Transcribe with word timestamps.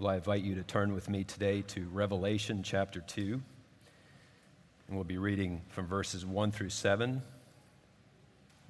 Well, 0.00 0.12
I 0.12 0.14
invite 0.14 0.44
you 0.44 0.54
to 0.54 0.62
turn 0.62 0.94
with 0.94 1.10
me 1.10 1.24
today 1.24 1.62
to 1.62 1.88
Revelation 1.88 2.62
chapter 2.62 3.00
2. 3.00 3.32
And 4.86 4.96
we'll 4.96 5.02
be 5.02 5.18
reading 5.18 5.60
from 5.70 5.88
verses 5.88 6.24
1 6.24 6.52
through 6.52 6.68
7. 6.68 7.20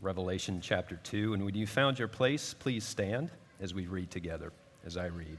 Revelation 0.00 0.62
chapter 0.62 0.98
2. 1.02 1.34
And 1.34 1.44
when 1.44 1.54
you 1.54 1.66
found 1.66 1.98
your 1.98 2.08
place, 2.08 2.54
please 2.54 2.82
stand 2.82 3.30
as 3.60 3.74
we 3.74 3.86
read 3.86 4.10
together, 4.10 4.54
as 4.86 4.96
I 4.96 5.08
read. 5.08 5.36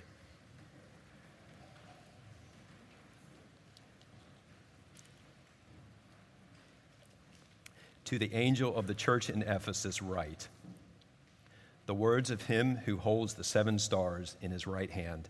To 8.05 8.19
the 8.19 8.31
angel 8.35 8.75
of 8.75 8.85
the 8.85 8.93
church 8.93 9.31
in 9.31 9.41
Ephesus, 9.41 10.03
write 10.03 10.49
the 11.87 11.95
words 11.95 12.29
of 12.29 12.43
him 12.43 12.75
who 12.85 12.97
holds 12.97 13.33
the 13.33 13.43
seven 13.43 13.79
stars 13.79 14.37
in 14.39 14.51
his 14.51 14.67
right 14.67 14.91
hand 14.91 15.29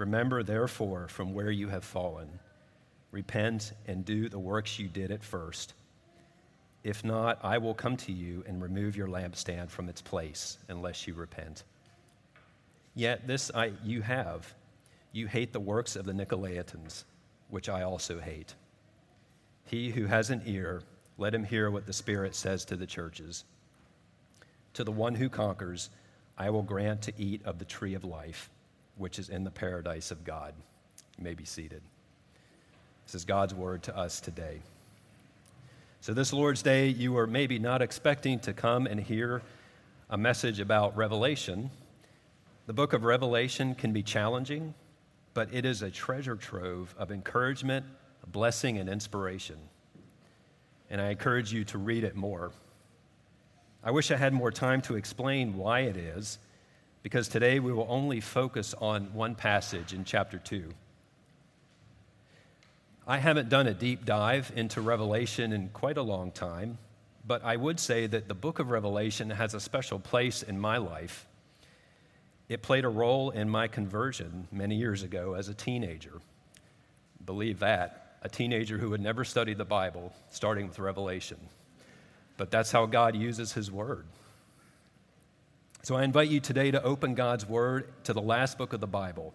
Remember, 0.00 0.42
therefore, 0.42 1.08
from 1.08 1.34
where 1.34 1.50
you 1.50 1.68
have 1.68 1.84
fallen. 1.84 2.38
Repent 3.10 3.74
and 3.86 4.02
do 4.02 4.30
the 4.30 4.38
works 4.38 4.78
you 4.78 4.88
did 4.88 5.10
at 5.10 5.22
first. 5.22 5.74
If 6.82 7.04
not, 7.04 7.38
I 7.42 7.58
will 7.58 7.74
come 7.74 7.98
to 7.98 8.12
you 8.12 8.42
and 8.46 8.62
remove 8.62 8.96
your 8.96 9.08
lampstand 9.08 9.68
from 9.68 9.90
its 9.90 10.00
place 10.00 10.56
unless 10.70 11.06
you 11.06 11.12
repent. 11.12 11.64
Yet 12.94 13.26
this 13.26 13.50
I, 13.54 13.72
you 13.84 14.00
have. 14.00 14.54
You 15.12 15.26
hate 15.26 15.52
the 15.52 15.60
works 15.60 15.96
of 15.96 16.06
the 16.06 16.14
Nicolaitans, 16.14 17.04
which 17.50 17.68
I 17.68 17.82
also 17.82 18.20
hate. 18.20 18.54
He 19.66 19.90
who 19.90 20.06
has 20.06 20.30
an 20.30 20.40
ear, 20.46 20.80
let 21.18 21.34
him 21.34 21.44
hear 21.44 21.70
what 21.70 21.84
the 21.84 21.92
Spirit 21.92 22.34
says 22.34 22.64
to 22.64 22.76
the 22.76 22.86
churches. 22.86 23.44
To 24.72 24.82
the 24.82 24.92
one 24.92 25.16
who 25.16 25.28
conquers, 25.28 25.90
I 26.38 26.48
will 26.48 26.62
grant 26.62 27.02
to 27.02 27.12
eat 27.18 27.44
of 27.44 27.58
the 27.58 27.66
tree 27.66 27.92
of 27.92 28.02
life 28.02 28.48
which 29.00 29.18
is 29.18 29.30
in 29.30 29.44
the 29.44 29.50
paradise 29.50 30.10
of 30.10 30.24
God. 30.24 30.52
You 31.16 31.24
may 31.24 31.34
be 31.34 31.44
seated. 31.44 31.80
This 33.06 33.14
is 33.14 33.24
God's 33.24 33.54
word 33.54 33.82
to 33.84 33.96
us 33.96 34.20
today. 34.20 34.60
So, 36.02 36.12
this 36.14 36.32
Lord's 36.32 36.62
Day, 36.62 36.88
you 36.88 37.16
are 37.18 37.26
maybe 37.26 37.58
not 37.58 37.82
expecting 37.82 38.38
to 38.40 38.52
come 38.52 38.86
and 38.86 39.00
hear 39.00 39.42
a 40.10 40.18
message 40.18 40.60
about 40.60 40.96
Revelation. 40.96 41.70
The 42.66 42.72
book 42.72 42.92
of 42.92 43.04
Revelation 43.04 43.74
can 43.74 43.92
be 43.92 44.02
challenging, 44.02 44.74
but 45.34 45.52
it 45.52 45.64
is 45.64 45.82
a 45.82 45.90
treasure 45.90 46.36
trove 46.36 46.94
of 46.98 47.10
encouragement, 47.10 47.86
blessing, 48.28 48.78
and 48.78 48.88
inspiration. 48.88 49.56
And 50.90 51.00
I 51.00 51.10
encourage 51.10 51.52
you 51.52 51.64
to 51.64 51.78
read 51.78 52.04
it 52.04 52.16
more. 52.16 52.52
I 53.82 53.90
wish 53.92 54.10
I 54.10 54.16
had 54.16 54.32
more 54.32 54.50
time 54.50 54.82
to 54.82 54.96
explain 54.96 55.56
why 55.56 55.80
it 55.80 55.96
is 55.96 56.38
because 57.02 57.28
today 57.28 57.60
we 57.60 57.72
will 57.72 57.86
only 57.88 58.20
focus 58.20 58.74
on 58.80 59.12
one 59.14 59.34
passage 59.34 59.92
in 59.92 60.04
chapter 60.04 60.38
2. 60.38 60.72
I 63.06 63.18
haven't 63.18 63.48
done 63.48 63.66
a 63.66 63.74
deep 63.74 64.04
dive 64.04 64.52
into 64.54 64.80
Revelation 64.80 65.52
in 65.52 65.70
quite 65.70 65.96
a 65.96 66.02
long 66.02 66.30
time, 66.30 66.78
but 67.26 67.42
I 67.44 67.56
would 67.56 67.80
say 67.80 68.06
that 68.06 68.28
the 68.28 68.34
book 68.34 68.58
of 68.58 68.70
Revelation 68.70 69.30
has 69.30 69.54
a 69.54 69.60
special 69.60 69.98
place 69.98 70.42
in 70.42 70.60
my 70.60 70.76
life. 70.76 71.26
It 72.48 72.62
played 72.62 72.84
a 72.84 72.88
role 72.88 73.30
in 73.30 73.48
my 73.48 73.68
conversion 73.68 74.48
many 74.52 74.76
years 74.76 75.02
ago 75.02 75.34
as 75.34 75.48
a 75.48 75.54
teenager. 75.54 76.20
Believe 77.24 77.60
that, 77.60 78.16
a 78.22 78.28
teenager 78.28 78.76
who 78.76 78.92
had 78.92 79.00
never 79.00 79.24
studied 79.24 79.58
the 79.58 79.64
Bible, 79.64 80.12
starting 80.30 80.68
with 80.68 80.78
Revelation. 80.78 81.38
But 82.36 82.50
that's 82.50 82.72
how 82.72 82.86
God 82.86 83.16
uses 83.16 83.52
His 83.52 83.70
Word. 83.70 84.06
So 85.82 85.96
I 85.96 86.04
invite 86.04 86.28
you 86.28 86.40
today 86.40 86.70
to 86.72 86.82
open 86.82 87.14
God's 87.14 87.48
Word 87.48 87.88
to 88.04 88.12
the 88.12 88.20
last 88.20 88.58
book 88.58 88.74
of 88.74 88.80
the 88.80 88.86
Bible, 88.86 89.32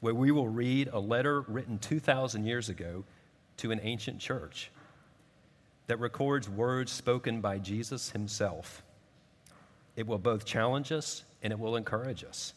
where 0.00 0.14
we 0.14 0.30
will 0.30 0.48
read 0.48 0.88
a 0.90 0.98
letter 0.98 1.42
written 1.42 1.78
2,000 1.78 2.46
years 2.46 2.70
ago 2.70 3.04
to 3.58 3.70
an 3.70 3.80
ancient 3.82 4.18
church 4.18 4.70
that 5.86 6.00
records 6.00 6.48
words 6.48 6.90
spoken 6.90 7.42
by 7.42 7.58
Jesus 7.58 8.08
himself. 8.08 8.82
It 9.94 10.06
will 10.06 10.16
both 10.16 10.46
challenge 10.46 10.90
us 10.90 11.22
and 11.42 11.52
it 11.52 11.58
will 11.58 11.76
encourage 11.76 12.24
us. 12.24 12.54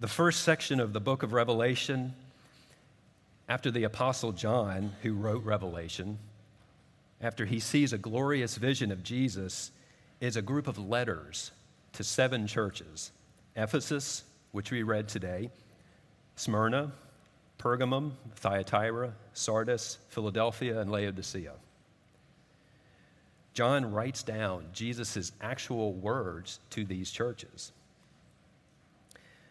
The 0.00 0.08
first 0.08 0.42
section 0.42 0.78
of 0.78 0.92
the 0.92 1.00
book 1.00 1.22
of 1.22 1.32
Revelation, 1.32 2.12
after 3.48 3.70
the 3.70 3.84
Apostle 3.84 4.32
John, 4.32 4.92
who 5.00 5.14
wrote 5.14 5.42
Revelation, 5.42 6.18
after 7.22 7.46
he 7.46 7.60
sees 7.60 7.94
a 7.94 7.98
glorious 7.98 8.56
vision 8.56 8.92
of 8.92 9.02
Jesus, 9.02 9.70
is 10.24 10.36
a 10.36 10.42
group 10.42 10.68
of 10.68 10.78
letters 10.78 11.50
to 11.92 12.02
seven 12.02 12.46
churches 12.46 13.12
Ephesus, 13.56 14.24
which 14.52 14.70
we 14.70 14.82
read 14.82 15.06
today, 15.06 15.50
Smyrna, 16.34 16.92
Pergamum, 17.58 18.12
Thyatira, 18.34 19.12
Sardis, 19.32 19.98
Philadelphia, 20.08 20.80
and 20.80 20.90
Laodicea. 20.90 21.52
John 23.52 23.92
writes 23.92 24.24
down 24.24 24.64
Jesus' 24.72 25.30
actual 25.40 25.92
words 25.92 26.58
to 26.70 26.84
these 26.84 27.10
churches. 27.12 27.70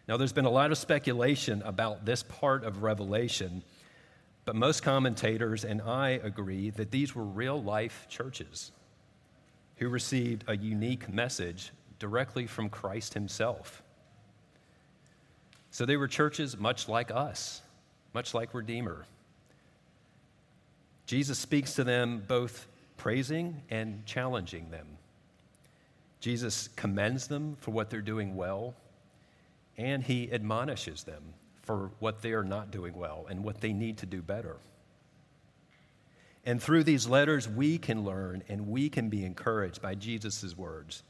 Now, 0.06 0.18
there's 0.18 0.34
been 0.34 0.44
a 0.44 0.50
lot 0.50 0.70
of 0.70 0.76
speculation 0.76 1.62
about 1.62 2.04
this 2.04 2.22
part 2.24 2.64
of 2.64 2.82
Revelation, 2.82 3.62
but 4.44 4.54
most 4.54 4.82
commentators 4.82 5.64
and 5.64 5.80
I 5.80 6.20
agree 6.22 6.70
that 6.70 6.90
these 6.90 7.14
were 7.14 7.24
real 7.24 7.62
life 7.62 8.06
churches 8.10 8.72
who 9.76 9.88
received 9.88 10.44
a 10.46 10.56
unique 10.56 11.12
message 11.12 11.72
directly 11.98 12.46
from 12.46 12.68
Christ 12.68 13.14
himself. 13.14 13.82
So 15.70 15.84
they 15.84 15.96
were 15.96 16.08
churches 16.08 16.56
much 16.56 16.88
like 16.88 17.10
us, 17.10 17.60
much 18.12 18.34
like 18.34 18.54
Redeemer. 18.54 19.06
Jesus 21.06 21.38
speaks 21.38 21.74
to 21.74 21.84
them 21.84 22.22
both 22.26 22.66
praising 22.96 23.62
and 23.70 24.06
challenging 24.06 24.70
them. 24.70 24.86
Jesus 26.20 26.68
commends 26.76 27.26
them 27.26 27.56
for 27.60 27.70
what 27.70 27.90
they're 27.90 28.00
doing 28.00 28.36
well, 28.36 28.74
and 29.76 30.02
he 30.02 30.32
admonishes 30.32 31.02
them 31.04 31.22
for 31.62 31.90
what 31.98 32.22
they 32.22 32.32
are 32.32 32.44
not 32.44 32.70
doing 32.70 32.94
well 32.94 33.26
and 33.28 33.42
what 33.42 33.60
they 33.60 33.72
need 33.72 33.98
to 33.98 34.06
do 34.06 34.22
better. 34.22 34.56
And 36.44 36.62
through 36.62 36.84
these 36.84 37.08
letters, 37.08 37.48
we 37.48 37.78
can 37.78 38.04
learn 38.04 38.42
and 38.48 38.68
we 38.68 38.88
can 38.88 39.08
be 39.08 39.24
encouraged 39.24 39.80
by 39.80 39.94
Jesus' 39.94 40.56
words. 40.56 41.02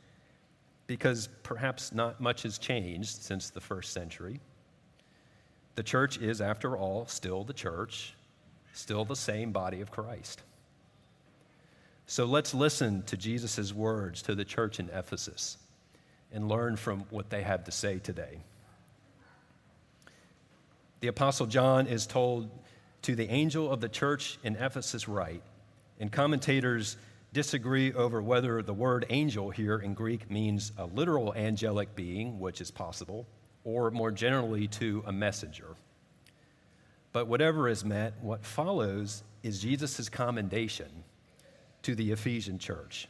Because 0.87 1.29
perhaps 1.43 1.93
not 1.93 2.21
much 2.21 2.43
has 2.43 2.59
changed 2.59 3.23
since 3.23 3.51
the 3.51 3.61
first 3.61 3.93
century. 3.93 4.41
The 5.75 5.83
church 5.83 6.19
is, 6.19 6.41
after 6.41 6.77
all, 6.77 7.07
still 7.07 7.43
the 7.43 7.53
church, 7.53 8.15
still 8.73 9.05
the 9.05 9.17
same 9.17 9.51
body 9.51 9.81
of 9.81 9.91
Christ. 9.91 10.43
So 12.07 12.27
let's 12.27 12.55
listen 12.55 13.03
to 13.05 13.17
Jesus' 13.17 13.73
words 13.73 14.23
to 14.23 14.35
the 14.35 14.45
church 14.45 14.79
in 14.79 14.91
Ephesus 14.91 15.57
and 16.33 16.49
learn 16.49 16.77
from 16.77 17.05
what 17.11 17.31
they 17.31 17.43
have 17.43 17.65
to 17.65 17.73
say 17.73 17.99
today. 17.99 18.41
The 21.01 21.09
Apostle 21.09 21.47
John 21.47 21.87
is 21.87 22.07
told 22.07 22.51
to 23.05 23.15
the 23.15 23.31
angel 23.31 23.71
of 23.71 23.83
the 23.83 23.89
church 23.89 24.39
in 24.45 24.57
Ephesus 24.57 25.07
write, 25.07 25.43
and 26.01 26.11
commentators 26.11 26.97
disagree 27.35 27.93
over 27.93 28.23
whether 28.23 28.63
the 28.63 28.73
word 28.73 29.05
angel 29.11 29.51
here 29.51 29.79
in 29.79 29.93
Greek 29.93 30.31
means 30.31 30.73
a 30.79 30.87
literal 30.87 31.35
angelic 31.35 31.95
being, 31.95 32.41
which 32.41 32.63
is 32.63 32.71
possible, 32.71 33.27
or 33.63 33.91
more 33.91 34.11
generally 34.11 34.67
to 34.69 35.05
a 35.07 35.13
messenger. 35.13 35.77
But 37.13 37.27
whatever 37.27 37.69
is 37.69 37.85
meant, 37.85 38.15
what 38.23 38.43
follows 38.43 39.23
is 39.43 39.61
Jesus' 39.61 40.09
commendation 40.09 41.05
to 41.83 41.95
the 41.95 42.11
Ephesian 42.11 42.59
church. 42.59 43.07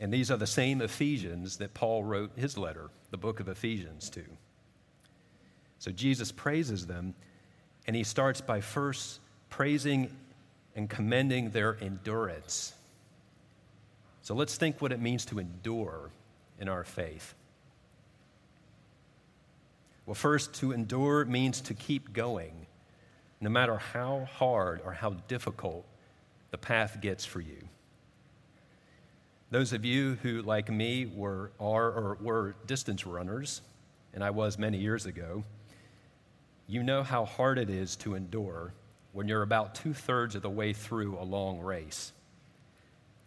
And 0.00 0.10
these 0.10 0.30
are 0.30 0.38
the 0.38 0.46
same 0.46 0.80
Ephesians 0.80 1.58
that 1.58 1.74
Paul 1.74 2.02
wrote 2.02 2.30
his 2.34 2.56
letter, 2.56 2.88
the 3.10 3.18
book 3.18 3.40
of 3.40 3.48
Ephesians, 3.48 4.08
to. 4.10 4.24
So 5.78 5.90
Jesus 5.90 6.32
praises 6.32 6.86
them 6.86 7.14
and 7.86 7.96
he 7.96 8.04
starts 8.04 8.40
by 8.40 8.60
first 8.60 9.20
praising 9.48 10.14
and 10.76 10.88
commending 10.88 11.50
their 11.50 11.76
endurance. 11.82 12.74
So 14.22 14.34
let's 14.34 14.56
think 14.56 14.80
what 14.80 14.92
it 14.92 15.00
means 15.00 15.24
to 15.26 15.38
endure 15.38 16.10
in 16.58 16.68
our 16.68 16.84
faith. 16.84 17.34
Well, 20.06 20.14
first, 20.14 20.54
to 20.54 20.72
endure 20.72 21.24
means 21.24 21.60
to 21.62 21.74
keep 21.74 22.12
going, 22.12 22.66
no 23.40 23.50
matter 23.50 23.76
how 23.76 24.28
hard 24.38 24.80
or 24.84 24.92
how 24.92 25.10
difficult 25.28 25.84
the 26.50 26.58
path 26.58 26.98
gets 27.00 27.24
for 27.24 27.40
you. 27.40 27.68
Those 29.50 29.72
of 29.72 29.84
you 29.84 30.16
who, 30.22 30.42
like 30.42 30.70
me, 30.70 31.06
were, 31.06 31.50
are, 31.58 31.90
or 31.90 32.18
were 32.20 32.54
distance 32.66 33.06
runners, 33.06 33.62
and 34.14 34.22
I 34.22 34.30
was 34.30 34.58
many 34.58 34.78
years 34.78 35.06
ago, 35.06 35.44
you 36.70 36.84
know 36.84 37.02
how 37.02 37.24
hard 37.24 37.58
it 37.58 37.68
is 37.68 37.96
to 37.96 38.14
endure 38.14 38.72
when 39.12 39.26
you're 39.26 39.42
about 39.42 39.74
two 39.74 39.92
thirds 39.92 40.36
of 40.36 40.42
the 40.42 40.50
way 40.50 40.72
through 40.72 41.18
a 41.18 41.24
long 41.24 41.58
race. 41.58 42.12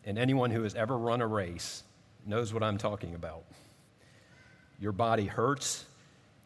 And 0.06 0.18
anyone 0.18 0.50
who 0.50 0.64
has 0.64 0.76
ever 0.76 0.98
run 0.98 1.22
a 1.22 1.28
race 1.28 1.84
knows 2.26 2.54
what 2.54 2.64
I'm 2.64 2.78
talking 2.78 3.16
about. 3.16 3.44
Your 4.80 4.94
body 4.94 5.26
hurts, 5.26 5.84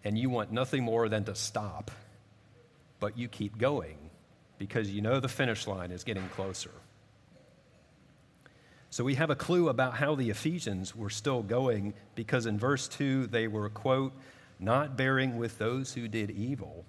and 0.03 0.17
you 0.17 0.31
want 0.31 0.51
nothing 0.51 0.83
more 0.83 1.07
than 1.07 1.23
to 1.25 1.35
stop, 1.35 1.91
but 2.99 3.15
you 3.15 3.27
keep 3.27 3.59
going 3.59 3.97
because 4.57 4.89
you 4.89 5.01
know 5.01 5.19
the 5.19 5.27
finish 5.27 5.67
line 5.67 5.91
is 5.91 6.03
getting 6.03 6.27
closer. 6.29 6.71
So 8.89 9.03
we 9.03 9.13
have 9.15 9.29
a 9.29 9.35
clue 9.35 9.69
about 9.69 9.93
how 9.93 10.15
the 10.15 10.31
Ephesians 10.31 10.95
were 10.95 11.11
still 11.11 11.43
going 11.43 11.93
because 12.15 12.47
in 12.47 12.57
verse 12.57 12.87
2 12.87 13.27
they 13.27 13.47
were, 13.47 13.69
quote, 13.69 14.13
not 14.59 14.97
bearing 14.97 15.37
with 15.37 15.57
those 15.57 15.93
who 15.93 16.07
did 16.07 16.31
evil, 16.31 16.85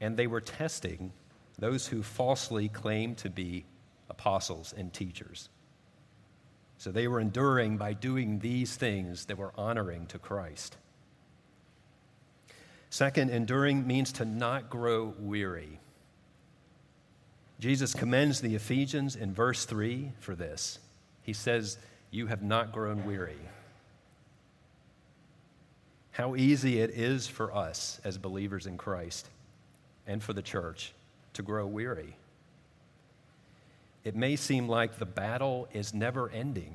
and 0.00 0.16
they 0.16 0.26
were 0.26 0.40
testing 0.40 1.12
those 1.58 1.86
who 1.86 2.02
falsely 2.02 2.68
claimed 2.68 3.18
to 3.18 3.30
be 3.30 3.64
apostles 4.08 4.74
and 4.76 4.92
teachers. 4.92 5.48
So 6.78 6.90
they 6.90 7.08
were 7.08 7.20
enduring 7.20 7.76
by 7.76 7.92
doing 7.92 8.38
these 8.38 8.74
things 8.74 9.26
that 9.26 9.36
were 9.36 9.52
honoring 9.56 10.06
to 10.06 10.18
Christ. 10.18 10.78
Second, 12.88 13.30
enduring 13.30 13.86
means 13.86 14.12
to 14.12 14.24
not 14.24 14.70
grow 14.70 15.14
weary. 15.18 15.78
Jesus 17.60 17.92
commends 17.92 18.40
the 18.40 18.54
Ephesians 18.54 19.14
in 19.14 19.34
verse 19.34 19.66
3 19.66 20.12
for 20.18 20.34
this. 20.34 20.78
He 21.22 21.34
says, 21.34 21.76
You 22.10 22.26
have 22.26 22.42
not 22.42 22.72
grown 22.72 23.04
weary. 23.04 23.38
How 26.12 26.34
easy 26.34 26.80
it 26.80 26.90
is 26.90 27.28
for 27.28 27.54
us 27.54 28.00
as 28.04 28.18
believers 28.18 28.66
in 28.66 28.76
Christ 28.76 29.28
and 30.06 30.22
for 30.22 30.32
the 30.32 30.42
church 30.42 30.92
to 31.34 31.42
grow 31.42 31.66
weary. 31.66 32.16
It 34.02 34.16
may 34.16 34.36
seem 34.36 34.68
like 34.68 34.98
the 34.98 35.06
battle 35.06 35.68
is 35.72 35.94
never 35.94 36.30
ending 36.30 36.74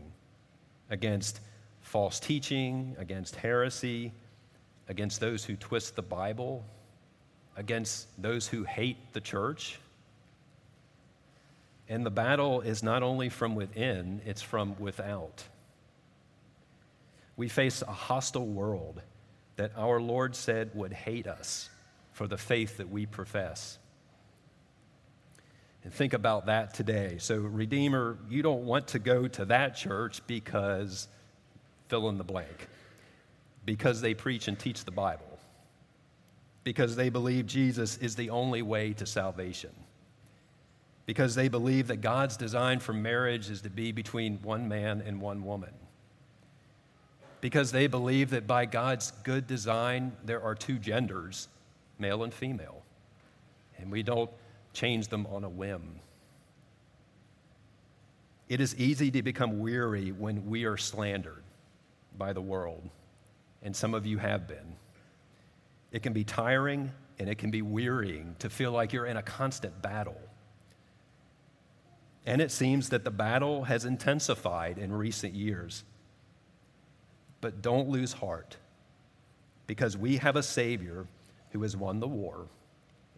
against 0.89 1.39
false 1.81 2.19
teaching, 2.19 2.95
against 2.97 3.35
heresy, 3.35 4.11
against 4.87 5.19
those 5.19 5.43
who 5.43 5.55
twist 5.55 5.95
the 5.95 6.01
Bible, 6.01 6.63
against 7.57 8.07
those 8.21 8.47
who 8.47 8.63
hate 8.63 8.97
the 9.13 9.21
church. 9.21 9.79
And 11.89 12.05
the 12.05 12.11
battle 12.11 12.61
is 12.61 12.83
not 12.83 13.03
only 13.03 13.29
from 13.29 13.55
within, 13.55 14.21
it's 14.25 14.41
from 14.41 14.75
without. 14.79 15.43
We 17.37 17.49
face 17.49 17.81
a 17.81 17.91
hostile 17.91 18.47
world 18.47 19.01
that 19.57 19.71
our 19.77 20.01
Lord 20.01 20.35
said 20.35 20.71
would 20.73 20.93
hate 20.93 21.27
us 21.27 21.69
for 22.11 22.27
the 22.27 22.37
faith 22.37 22.77
that 22.77 22.89
we 22.89 23.05
profess. 23.05 23.77
And 25.83 25.93
think 25.93 26.13
about 26.13 26.47
that 26.47 26.73
today. 26.73 27.17
So, 27.19 27.37
Redeemer, 27.37 28.17
you 28.27 28.41
don't 28.41 28.65
want 28.65 28.87
to 28.89 28.99
go 28.99 29.27
to 29.27 29.45
that 29.45 29.75
church 29.75 30.25
because 30.25 31.07
fill 31.87 32.09
in 32.09 32.17
the 32.17 32.23
blank. 32.23 32.67
Because 33.65 34.01
they 34.01 34.13
preach 34.13 34.47
and 34.47 34.57
teach 34.57 34.83
the 34.83 34.91
Bible. 34.91 35.39
Because 36.63 36.95
they 36.95 37.09
believe 37.09 37.45
Jesus 37.45 37.97
is 37.97 38.15
the 38.15 38.31
only 38.31 38.61
way 38.61 38.93
to 38.93 39.05
salvation. 39.05 39.71
Because 41.05 41.35
they 41.35 41.49
believe 41.49 41.87
that 41.87 41.97
God's 41.97 42.35
design 42.35 42.79
for 42.79 42.93
marriage 42.93 43.51
is 43.51 43.61
to 43.61 43.69
be 43.69 43.91
between 43.91 44.39
one 44.41 44.67
man 44.67 45.03
and 45.05 45.21
one 45.21 45.43
woman. 45.43 45.73
Because 47.45 47.71
they 47.71 47.85
believe 47.85 48.31
that 48.31 48.47
by 48.47 48.65
God's 48.65 49.11
good 49.21 49.45
design, 49.45 50.13
there 50.23 50.41
are 50.41 50.55
two 50.55 50.79
genders, 50.79 51.47
male 51.99 52.23
and 52.23 52.33
female. 52.33 52.81
And 53.77 53.91
we 53.91 54.01
don't 54.01 54.31
change 54.73 55.09
them 55.09 55.27
on 55.27 55.43
a 55.43 55.49
whim. 55.49 55.99
It 58.49 58.61
is 58.61 58.75
easy 58.77 59.11
to 59.11 59.21
become 59.21 59.59
weary 59.59 60.11
when 60.11 60.47
we 60.47 60.65
are 60.65 60.75
slandered 60.75 61.43
by 62.17 62.33
the 62.33 62.41
world, 62.41 62.89
and 63.61 63.75
some 63.75 63.93
of 63.93 64.07
you 64.07 64.17
have 64.17 64.47
been. 64.47 64.75
It 65.91 66.01
can 66.01 66.13
be 66.13 66.23
tiring 66.23 66.91
and 67.19 67.29
it 67.29 67.37
can 67.37 67.51
be 67.51 67.61
wearying 67.61 68.35
to 68.39 68.49
feel 68.49 68.71
like 68.71 68.91
you're 68.91 69.05
in 69.05 69.17
a 69.17 69.21
constant 69.21 69.83
battle. 69.83 70.19
And 72.25 72.41
it 72.41 72.49
seems 72.49 72.89
that 72.89 73.03
the 73.03 73.11
battle 73.11 73.65
has 73.65 73.85
intensified 73.85 74.79
in 74.79 74.91
recent 74.91 75.35
years. 75.35 75.83
But 77.45 77.61
don't 77.61 77.89
lose 77.89 78.11
heart 78.11 78.57
because 79.67 79.95
we 79.95 80.17
have 80.17 80.35
a 80.35 80.41
Savior 80.41 81.05
who 81.51 81.61
has 81.61 81.77
won 81.77 81.99
the 81.99 82.07
war 82.07 82.47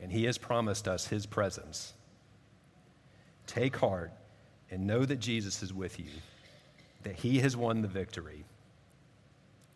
and 0.01 0.11
he 0.11 0.25
has 0.25 0.37
promised 0.37 0.85
us 0.85 1.07
his 1.07 1.25
presence. 1.25 1.93
Take 3.45 3.77
heart 3.77 4.11
and 4.69 4.85
know 4.85 5.05
that 5.05 5.21
Jesus 5.21 5.63
is 5.63 5.73
with 5.73 5.97
you, 5.97 6.09
that 7.03 7.15
he 7.15 7.39
has 7.39 7.55
won 7.55 7.81
the 7.81 7.87
victory. 7.87 8.43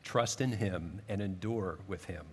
Trust 0.04 0.42
in 0.42 0.52
him 0.52 1.00
and 1.08 1.22
endure 1.22 1.80
with 1.88 2.04
him. 2.04 2.26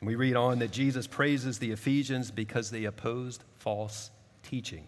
And 0.00 0.08
we 0.08 0.14
read 0.14 0.36
on 0.36 0.58
that 0.58 0.72
Jesus 0.72 1.06
praises 1.06 1.58
the 1.58 1.70
Ephesians 1.70 2.30
because 2.30 2.70
they 2.70 2.84
opposed 2.84 3.44
false 3.56 4.10
teaching. 4.42 4.84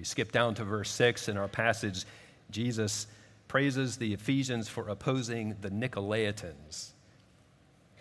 We 0.00 0.04
skip 0.04 0.32
down 0.32 0.54
to 0.54 0.64
verse 0.64 0.90
6 0.92 1.28
in 1.28 1.36
our 1.36 1.46
passage. 1.46 2.06
Jesus 2.50 3.06
praises 3.48 3.98
the 3.98 4.14
Ephesians 4.14 4.66
for 4.66 4.88
opposing 4.88 5.56
the 5.60 5.68
Nicolaitans. 5.68 6.92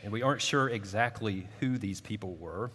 And 0.02 0.14
we 0.14 0.22
aren't 0.22 0.42
sure 0.42 0.70
exactly 0.70 1.50
who 1.60 1.78
these 1.78 2.00
people 2.00 2.36
were, 2.36 2.72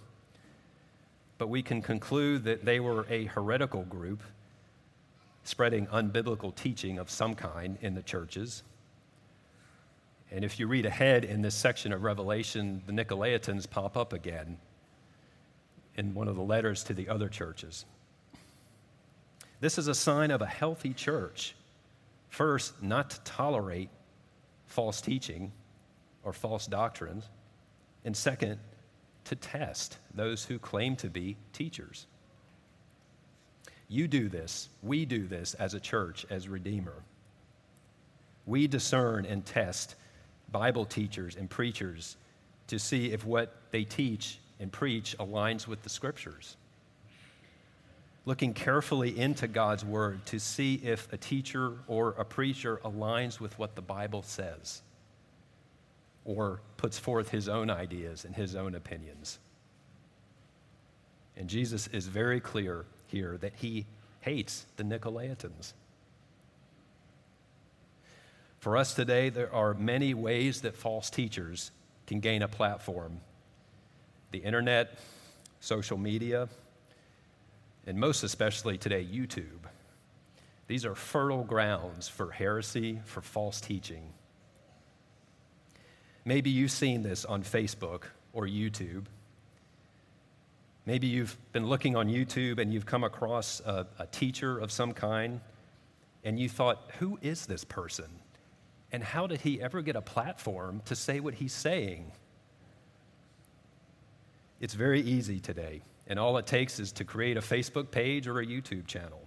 but 1.39 1.49
we 1.49 1.63
can 1.63 1.81
conclude 1.81 2.45
that 2.45 2.67
they 2.67 2.81
were 2.81 3.07
a 3.09 3.25
heretical 3.25 3.85
group 3.85 4.23
spreading 5.43 5.87
unbiblical 5.87 6.55
teaching 6.55 6.99
of 6.99 7.09
some 7.09 7.35
kind 7.35 7.79
in 7.81 7.95
the 7.95 8.03
churches. 8.03 8.63
And 10.31 10.45
if 10.45 10.61
you 10.61 10.67
read 10.67 10.85
ahead 10.85 11.25
in 11.25 11.41
this 11.41 11.55
section 11.55 11.95
of 11.95 12.03
Revelation, 12.03 12.83
the 12.87 12.93
Nicolaitans 12.93 13.71
pop 13.71 13.97
up 13.97 14.13
again 14.13 14.59
in 15.97 16.13
one 16.13 16.29
of 16.29 16.37
the 16.37 16.43
letters 16.43 16.85
to 16.85 16.93
the 16.93 17.09
other 17.09 17.31
churches. 17.31 17.87
This 19.65 19.79
is 19.79 19.89
a 19.89 19.95
sign 19.95 20.31
of 20.31 20.43
a 20.43 20.47
healthy 20.47 20.93
church 20.93 21.55
First, 22.29 22.83
not 22.83 23.09
to 23.09 23.21
tolerate 23.23 23.89
false 24.67 25.01
teaching 25.01 25.53
or 26.23 26.35
false 26.35 26.67
doctrines. 26.67 27.31
And 28.05 28.15
second, 28.15 28.59
to 29.25 29.37
test 29.37 29.97
those 30.13 30.45
who 30.45 30.59
claim 30.59 30.97
to 30.97 31.09
be 31.09 31.39
teachers. 31.55 32.07
You 33.89 34.07
do 34.07 34.29
this, 34.29 34.69
we 34.83 35.07
do 35.07 35.27
this 35.27 35.55
as 35.55 35.73
a 35.73 35.81
church, 35.81 36.27
as 36.29 36.47
Redeemer. 36.47 37.03
We 38.45 38.67
discern 38.67 39.25
and 39.25 39.47
test 39.47 39.95
Bible 40.53 40.85
teachers 40.85 41.37
and 41.37 41.49
preachers 41.49 42.19
to 42.67 42.79
see 42.79 43.13
if 43.13 43.25
what 43.25 43.57
they 43.71 43.85
teach 43.85 44.41
and 44.61 44.71
preach 44.71 45.17
aligns 45.19 45.67
with 45.67 45.81
the 45.83 45.89
scriptures 45.89 46.59
looking 48.27 48.55
carefully 48.55 49.19
into 49.19 49.47
God's 49.47 49.85
word 49.85 50.25
to 50.27 50.39
see 50.39 50.75
if 50.77 51.13
a 51.13 51.17
teacher 51.17 51.73
or 51.87 52.11
a 52.13 52.25
preacher 52.25 52.81
aligns 52.85 53.39
with 53.39 53.59
what 53.59 53.75
the 53.75 53.83
Bible 53.83 54.23
says 54.23 54.83
or 56.25 56.61
puts 56.79 56.99
forth 56.99 57.29
his 57.29 57.49
own 57.49 57.69
ideas 57.69 58.25
and 58.25 58.35
his 58.35 58.55
own 58.55 58.75
opinions. 58.75 59.39
And 61.37 61.49
Jesus 61.49 61.87
is 61.89 62.07
very 62.07 62.41
clear 62.41 62.87
here 63.09 63.37
that 63.39 63.53
he 63.57 63.85
hates 64.21 64.65
the 64.77 64.85
Nicolaitans. 64.85 65.75
For 68.59 68.79
us 68.79 68.95
today, 68.95 69.29
there 69.29 69.53
are 69.53 69.75
many 69.75 70.15
ways 70.15 70.63
that 70.63 70.75
false 70.75 71.11
teachers 71.11 71.71
can 72.07 72.21
gain 72.21 72.43
a 72.43 72.49
platform 72.49 73.21
the 74.31 74.39
internet, 74.39 74.99
social 75.61 75.97
media, 75.97 76.49
and 77.87 77.99
most 77.99 78.23
especially 78.23 78.79
today, 78.79 79.05
YouTube. 79.05 79.67
These 80.67 80.87
are 80.87 80.95
fertile 80.95 81.45
grounds 81.45 82.09
for 82.09 82.31
heresy, 82.31 83.01
for 83.05 83.21
false 83.21 83.61
teaching. 83.61 84.13
Maybe 86.25 86.49
you've 86.51 86.71
seen 86.71 87.03
this 87.03 87.25
on 87.25 87.43
Facebook 87.43 88.05
or 88.33 88.47
YouTube. 88.47 89.05
Maybe 90.87 91.07
you've 91.07 91.37
been 91.53 91.67
looking 91.67 91.97
on 91.97 92.09
YouTube 92.09 92.59
and 92.59 92.73
you've 92.73 92.87
come 92.87 93.05
across 93.05 93.61
a, 93.61 93.87
a 93.99 94.07
teacher 94.07 94.59
of 94.59 94.73
some 94.73 94.93
kind, 94.93 95.41
and 96.25 96.39
you 96.39 96.49
thought, 96.49 96.91
who 96.99 97.19
is 97.21 97.47
this 97.47 97.65
person? 97.65 98.09
And 98.91 99.03
how 99.03 99.27
did 99.27 99.41
he 99.43 99.61
ever 99.61 99.83
get 99.83 99.97
a 99.97 100.03
platform 100.03 100.81
to 100.87 100.97
say 100.97 101.21
what 101.21 101.35
he's 101.35 101.53
saying? 101.53 102.13
It's 104.61 104.75
very 104.75 105.03
easy 105.03 105.41
today, 105.41 105.83
and 106.07 106.19
all 106.19 106.37
it 106.37 106.47
takes 106.47 106.79
is 106.79 106.93
to 106.93 107.05
create 107.05 107.37
a 107.37 107.41
Facebook 107.41 107.91
page 107.91 108.27
or 108.27 108.41
a 108.41 108.47
YouTube 108.47 108.87
channel. 108.87 109.21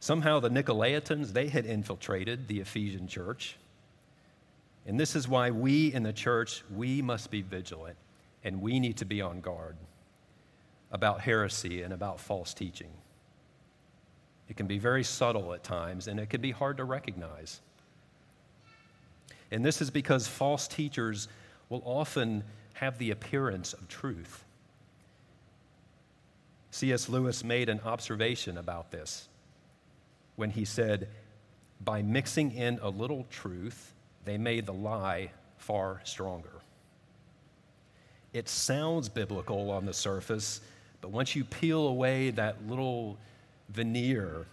Somehow 0.00 0.40
the 0.40 0.50
Nicolaitans, 0.50 1.32
they 1.32 1.48
had 1.48 1.66
infiltrated 1.66 2.46
the 2.46 2.60
Ephesian 2.60 3.08
church. 3.08 3.56
And 4.86 4.98
this 4.98 5.16
is 5.16 5.28
why 5.28 5.50
we 5.50 5.92
in 5.92 6.02
the 6.02 6.12
church, 6.12 6.62
we 6.74 7.02
must 7.02 7.30
be 7.30 7.42
vigilant 7.42 7.96
and 8.44 8.62
we 8.62 8.78
need 8.78 8.96
to 8.98 9.04
be 9.04 9.20
on 9.20 9.40
guard 9.40 9.76
about 10.92 11.20
heresy 11.20 11.82
and 11.82 11.92
about 11.92 12.20
false 12.20 12.54
teaching. 12.54 12.90
It 14.48 14.56
can 14.56 14.66
be 14.66 14.78
very 14.78 15.04
subtle 15.04 15.52
at 15.52 15.62
times, 15.62 16.08
and 16.08 16.18
it 16.18 16.30
can 16.30 16.40
be 16.40 16.50
hard 16.50 16.78
to 16.78 16.84
recognize. 16.84 17.60
And 19.50 19.64
this 19.64 19.82
is 19.82 19.90
because 19.90 20.26
false 20.26 20.66
teachers 20.66 21.28
will 21.68 21.82
often 21.84 22.44
have 22.80 22.96
the 22.98 23.10
appearance 23.10 23.72
of 23.72 23.88
truth. 23.88 24.44
C.S. 26.70 27.08
Lewis 27.08 27.42
made 27.42 27.68
an 27.68 27.80
observation 27.84 28.56
about 28.56 28.92
this 28.92 29.28
when 30.36 30.50
he 30.50 30.64
said, 30.64 31.08
By 31.80 32.02
mixing 32.02 32.52
in 32.52 32.78
a 32.80 32.88
little 32.88 33.26
truth, 33.30 33.94
they 34.24 34.38
made 34.38 34.66
the 34.66 34.72
lie 34.72 35.32
far 35.56 36.00
stronger. 36.04 36.52
It 38.32 38.48
sounds 38.48 39.08
biblical 39.08 39.72
on 39.72 39.84
the 39.84 39.92
surface, 39.92 40.60
but 41.00 41.10
once 41.10 41.34
you 41.34 41.44
peel 41.44 41.88
away 41.88 42.30
that 42.30 42.68
little 42.68 43.18
veneer 43.70 44.46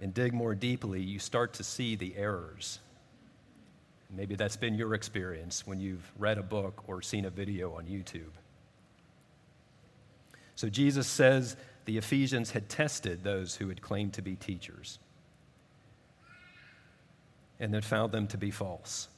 and 0.00 0.14
dig 0.14 0.32
more 0.32 0.54
deeply, 0.54 1.02
you 1.02 1.18
start 1.18 1.54
to 1.54 1.64
see 1.64 1.96
the 1.96 2.14
errors. 2.16 2.78
Maybe 4.14 4.34
that's 4.34 4.56
been 4.56 4.74
your 4.74 4.94
experience 4.94 5.66
when 5.66 5.80
you've 5.80 6.10
read 6.18 6.38
a 6.38 6.42
book 6.42 6.84
or 6.88 7.00
seen 7.00 7.24
a 7.24 7.30
video 7.30 7.74
on 7.74 7.84
YouTube. 7.84 8.32
So 10.56 10.68
Jesus 10.68 11.06
says 11.06 11.56
the 11.84 11.96
Ephesians 11.96 12.50
had 12.50 12.68
tested 12.68 13.22
those 13.22 13.56
who 13.56 13.68
had 13.68 13.80
claimed 13.80 14.14
to 14.14 14.22
be 14.22 14.36
teachers 14.36 14.98
and 17.58 17.72
then 17.72 17.82
found 17.82 18.12
them 18.12 18.26
to 18.28 18.38
be 18.38 18.50
false. 18.50 19.08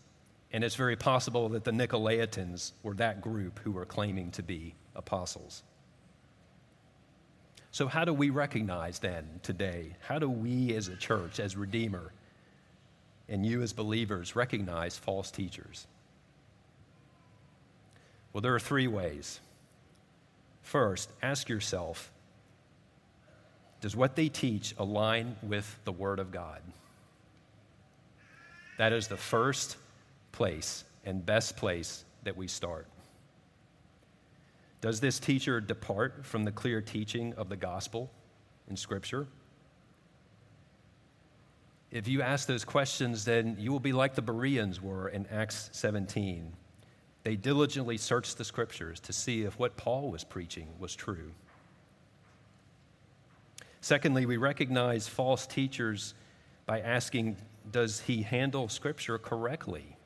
And 0.53 0.63
it's 0.63 0.75
very 0.75 0.97
possible 0.97 1.49
that 1.51 1.65
the 1.65 1.71
Nicolaitans 1.71 2.73
were 2.83 2.95
that 2.95 3.23
group 3.23 3.61
who 3.61 3.73
were 3.73 3.87
claiming 3.87 4.31
to 4.33 4.43
be 4.43 4.75
apostles. 4.95 5.63
So, 7.71 7.89
how 7.89 8.05
do 8.05 8.13
we 8.13 8.29
recognize 8.29 8.99
then 8.99 9.41
today? 9.43 9.97
How 10.01 10.19
do 10.19 10.29
we 10.29 10.75
as 10.77 10.89
a 10.89 10.97
church, 10.97 11.41
as 11.41 11.57
Redeemer, 11.57 12.13
and 13.33 13.47
you 13.47 13.62
as 13.62 13.73
believers 13.73 14.37
recognize 14.37 14.99
false 14.99 15.31
teachers? 15.31 15.87
Well, 18.33 18.43
there 18.43 18.55
are 18.55 18.61
three 18.61 18.87
ways. 18.87 19.41
First, 20.61 21.11
ask 21.23 21.49
yourself 21.49 22.12
Does 23.81 23.97
what 23.97 24.17
they 24.17 24.29
teach 24.29 24.75
align 24.79 25.35
with 25.43 25.79
the 25.85 25.93
Word 25.93 26.19
of 26.19 26.31
God? 26.31 26.61
That 28.77 28.93
is 28.93 29.09
the 29.09 29.17
first 29.17 29.79
place 30.33 30.85
and 31.05 31.25
best 31.25 31.57
place 31.57 32.05
that 32.25 32.37
we 32.37 32.49
start. 32.49 32.87
Does 34.83 35.01
this 35.01 35.19
teacher 35.19 35.59
depart 35.61 36.27
from 36.27 36.45
the 36.45 36.53
clear 36.53 36.83
teaching 36.83 37.33
of 37.35 37.49
the 37.49 37.57
gospel 37.57 38.11
in 38.69 38.77
Scripture? 38.77 39.27
If 41.93 42.09
you 42.09 42.23
ask 42.23 42.49
those 42.49 42.65
questions, 42.65 43.27
then 43.27 43.57
you 43.59 43.71
will 43.71 43.79
be 43.79 43.93
like 43.93 44.15
the 44.15 44.23
Bereans 44.23 44.81
were 44.81 45.11
in 45.11 45.27
Acts 45.27 45.69
17. 45.73 46.51
They 47.23 47.37
diligently 47.37 47.99
searched 47.99 48.39
the 48.39 48.45
Scriptures 48.45 48.99
to 49.01 49.13
see 49.13 49.43
if 49.43 49.59
what 49.59 49.77
Paul 49.77 50.11
was 50.11 50.25
preaching 50.25 50.69
was 50.79 50.97
true. 50.97 51.33
Secondly, 53.83 54.25
we 54.25 54.39
recognize 54.39 55.07
false 55.07 55.47
teachers 55.47 56.15
by 56.65 56.81
asking, 56.81 57.37
Does 57.71 58.01
he 58.01 58.23
handle 58.23 58.71
Scripture 58.71 59.19
correctly? 59.19 59.99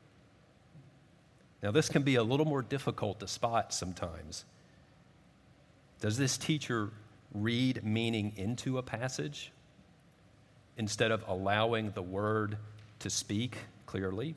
Now, 1.62 1.70
this 1.70 1.88
can 1.88 2.02
be 2.02 2.16
a 2.16 2.22
little 2.22 2.46
more 2.46 2.62
difficult 2.62 3.20
to 3.20 3.28
spot 3.28 3.72
sometimes. 3.72 4.44
Does 6.00 6.18
this 6.18 6.36
teacher 6.36 6.90
read 7.32 7.84
meaning 7.84 8.32
into 8.36 8.76
a 8.76 8.82
passage 8.82 9.52
instead 10.76 11.10
of 11.10 11.24
allowing 11.26 11.90
the 11.92 12.02
word 12.02 12.56
to 13.00 13.10
speak 13.10 13.56
clearly? 13.86 14.34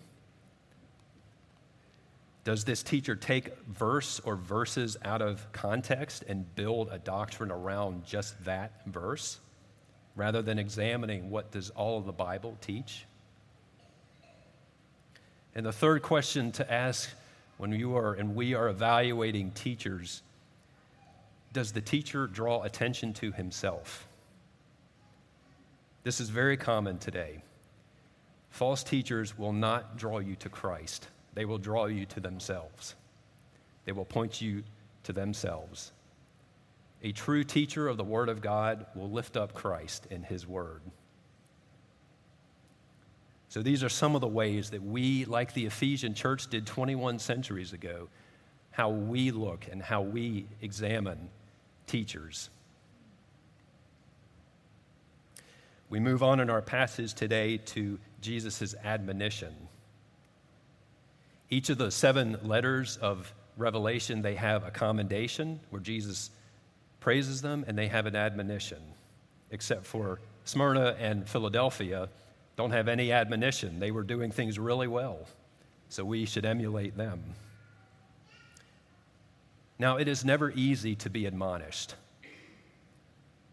Does 2.43 2.63
this 2.63 2.81
teacher 2.81 3.15
take 3.15 3.55
verse 3.67 4.19
or 4.22 4.36
verses 4.36 4.98
out 5.03 5.22
of 5.22 5.46
context 5.51 6.24
and 6.27 6.55
build 6.55 6.89
a 6.91 6.98
doctrine 6.98 7.51
around 7.51 8.05
just 8.05 8.43
that 8.46 8.86
verse 8.86 9.39
rather 10.15 10.41
than 10.41 10.58
examining 10.58 11.29
what 11.29 11.51
does 11.51 11.69
all 11.72 11.98
of 11.98 12.05
the 12.05 12.12
Bible 12.12 12.58
teach? 12.62 13.05
And 15.53 15.65
the 15.65 15.72
third 15.72 16.01
question 16.01 16.51
to 16.53 16.72
ask 16.72 17.10
when 17.58 17.72
you 17.72 17.96
are 17.98 18.13
and 18.13 18.36
we 18.36 18.53
are 18.53 18.69
evaluating 18.69 19.51
teachers 19.51 20.22
does 21.51 21.72
the 21.72 21.81
teacher 21.81 22.27
draw 22.27 22.63
attention 22.63 23.13
to 23.13 23.31
himself? 23.31 24.08
This 26.09 26.19
is 26.19 26.31
very 26.31 26.57
common 26.57 26.97
today. 26.97 27.43
False 28.49 28.83
teachers 28.83 29.37
will 29.37 29.53
not 29.53 29.95
draw 29.95 30.17
you 30.17 30.35
to 30.37 30.49
Christ, 30.49 31.07
they 31.35 31.45
will 31.45 31.59
draw 31.59 31.85
you 31.85 32.07
to 32.07 32.19
themselves. 32.19 32.95
They 33.85 33.91
will 33.91 34.05
point 34.05 34.41
you 34.41 34.63
to 35.03 35.13
themselves. 35.13 35.91
A 37.03 37.11
true 37.11 37.43
teacher 37.43 37.87
of 37.87 37.97
the 37.97 38.03
Word 38.03 38.27
of 38.27 38.41
God 38.41 38.87
will 38.95 39.11
lift 39.11 39.37
up 39.37 39.53
Christ 39.53 40.07
in 40.09 40.23
His 40.23 40.47
Word. 40.47 40.81
So, 43.49 43.61
these 43.61 43.83
are 43.83 43.89
some 43.89 44.15
of 44.15 44.21
the 44.21 44.27
ways 44.27 44.71
that 44.71 44.81
we, 44.81 45.25
like 45.25 45.53
the 45.53 45.67
Ephesian 45.67 46.15
church 46.15 46.47
did 46.47 46.65
21 46.65 47.19
centuries 47.19 47.71
ago, 47.71 48.09
how 48.71 48.89
we 48.89 49.29
look 49.29 49.67
and 49.71 49.79
how 49.79 50.01
we 50.01 50.47
examine 50.59 51.29
teachers. 51.85 52.49
We 55.89 56.00
move 56.00 56.22
on 56.22 56.39
in 56.39 56.51
our 56.51 56.62
passage 56.62 57.15
today 57.15 57.58
to 57.58 57.98
Jesus' 58.22 58.75
admonition. 58.84 59.55
Each 61.50 61.72
of 61.72 61.79
the 61.79 61.89
seven 61.89 62.38
letters 62.43 62.98
of 62.98 63.34
Revelation, 63.58 64.22
they 64.22 64.36
have 64.36 64.63
a 64.63 64.69
commendation 64.69 65.60
where 65.72 65.81
Jesus 65.81 66.29
praises 67.00 67.41
them, 67.41 67.65
and 67.67 67.75
they 67.75 67.88
have 67.88 68.05
an 68.05 68.15
admonition, 68.15 68.77
except 69.50 69.88
for 69.88 70.19
Smyrna 70.46 70.96
and 71.00 71.27
Philadelphia 71.27 72.10
don't 72.55 72.72
have 72.72 72.88
any 72.88 73.12
admonition. 73.12 73.79
They 73.79 73.89
were 73.89 74.03
doing 74.03 74.29
things 74.29 74.60
really 74.60 74.88
well, 74.88 75.27
so 75.88 76.05
we 76.05 76.25
should 76.25 76.46
emulate 76.46 76.98
them. 76.98 77.24
Now, 79.79 79.98
it 79.98 80.08
is 80.08 80.24
never 80.24 80.51
easy 80.51 80.93
to 80.98 81.10
be 81.10 81.25
admonished. 81.25 81.96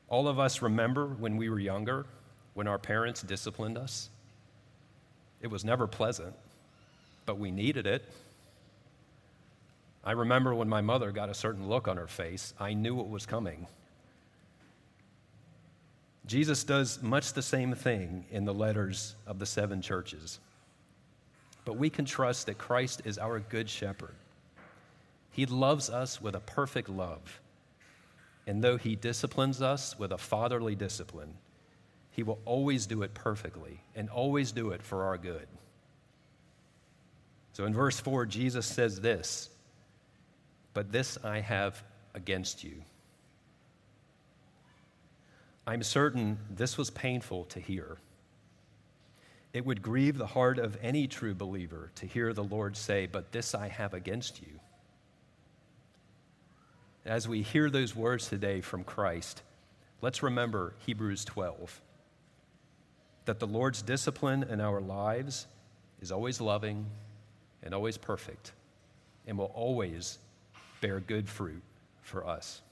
All 0.09 0.29
of 0.29 0.39
us 0.39 0.61
remember 0.61 1.07
when 1.07 1.39
we 1.39 1.49
were 1.49 1.59
younger, 1.59 2.05
when 2.57 2.67
our 2.67 2.79
parents 2.79 3.23
disciplined 3.23 3.79
us. 3.79 4.11
It 5.41 5.47
was 5.47 5.65
never 5.65 5.87
pleasant, 5.87 6.35
but 7.25 7.39
we 7.39 7.53
needed 7.53 7.87
it. 7.87 8.03
I 10.03 10.11
remember 10.11 10.53
when 10.53 10.69
my 10.69 10.81
mother 10.81 11.13
got 11.13 11.29
a 11.29 11.35
certain 11.35 11.69
look 11.69 11.87
on 11.87 11.97
her 11.97 12.09
face, 12.09 12.53
I 12.59 12.75
knew 12.75 12.99
it 12.99 13.09
was 13.09 13.27
coming. 13.27 13.69
Jesus 16.27 16.65
does 16.65 17.01
much 17.01 17.33
the 17.33 17.43
same 17.43 17.75
thing 17.75 18.25
in 18.33 18.45
the 18.45 18.55
letters 18.55 19.15
of 19.25 19.39
the 19.39 19.47
seven 19.47 19.81
churches. 19.81 20.41
But 21.65 21.77
we 21.77 21.91
can 21.91 22.05
trust 22.05 22.47
that 22.47 22.59
Christ 22.59 23.03
is 23.05 23.19
our 23.19 23.39
good 23.39 23.71
shepherd 23.71 24.17
he 25.37 25.45
loves 25.45 25.91
us 25.91 26.19
with 26.19 26.35
a 26.35 26.41
perfect 26.41 26.89
love. 26.89 27.43
And 28.47 28.65
though 28.65 28.79
He 28.79 28.97
disciplines 28.97 29.61
us 29.61 29.99
with 29.99 30.11
a 30.11 30.17
fatherly 30.17 30.75
discipline, 30.75 31.35
He 32.17 32.25
will 32.25 32.41
always 32.45 32.87
do 32.87 33.03
it 33.03 33.15
perfectly 33.15 33.83
and 33.95 34.09
always 34.09 34.51
do 34.51 34.71
it 34.71 34.83
for 34.83 35.05
our 35.05 35.19
good. 35.19 35.47
So 37.53 37.65
in 37.67 37.75
verse 37.75 38.01
4, 38.01 38.27
Jesus 38.27 38.67
says 38.67 39.01
this 39.01 39.51
But 40.75 40.91
this 40.91 41.17
I 41.23 41.41
have 41.41 41.85
against 42.15 42.65
you. 42.65 42.83
I'm 45.67 45.83
certain 45.83 46.39
this 46.51 46.77
was 46.77 46.91
painful 46.91 47.45
to 47.45 47.61
hear. 47.61 47.99
It 49.53 49.65
would 49.65 49.81
grieve 49.81 50.19
the 50.19 50.27
heart 50.27 50.59
of 50.59 50.77
any 50.83 51.07
true 51.07 51.35
believer 51.35 51.93
to 51.97 52.07
hear 52.07 52.33
the 52.33 52.45
Lord 52.45 52.77
say, 52.77 53.07
But 53.07 53.31
this 53.31 53.55
I 53.55 53.69
have 53.69 53.95
against 53.95 54.43
you 54.43 54.59
as 57.07 57.29
we 57.29 57.43
hear 57.43 57.71
those 57.71 57.95
words 57.95 58.29
today 58.29 58.61
from 58.61 58.83
Christ, 58.83 59.43
let's 60.03 60.23
remember 60.23 60.75
Hebrews 60.85 61.25
12. 61.25 61.81
That 63.27 63.41
the 63.41 63.47
Lord's 63.47 63.83
discipline 63.83 64.45
in 64.45 64.61
our 64.61 64.81
lives 64.81 65.47
is 66.01 66.11
always 66.11 66.41
loving 66.41 66.87
and 67.63 67.75
always 67.75 67.99
perfect 67.99 68.53
and 69.27 69.37
will 69.37 69.53
always 69.55 70.19
bear 70.81 71.01
good 71.01 71.29
fruit 71.29 71.63
for 72.03 72.27
us. 72.27 72.63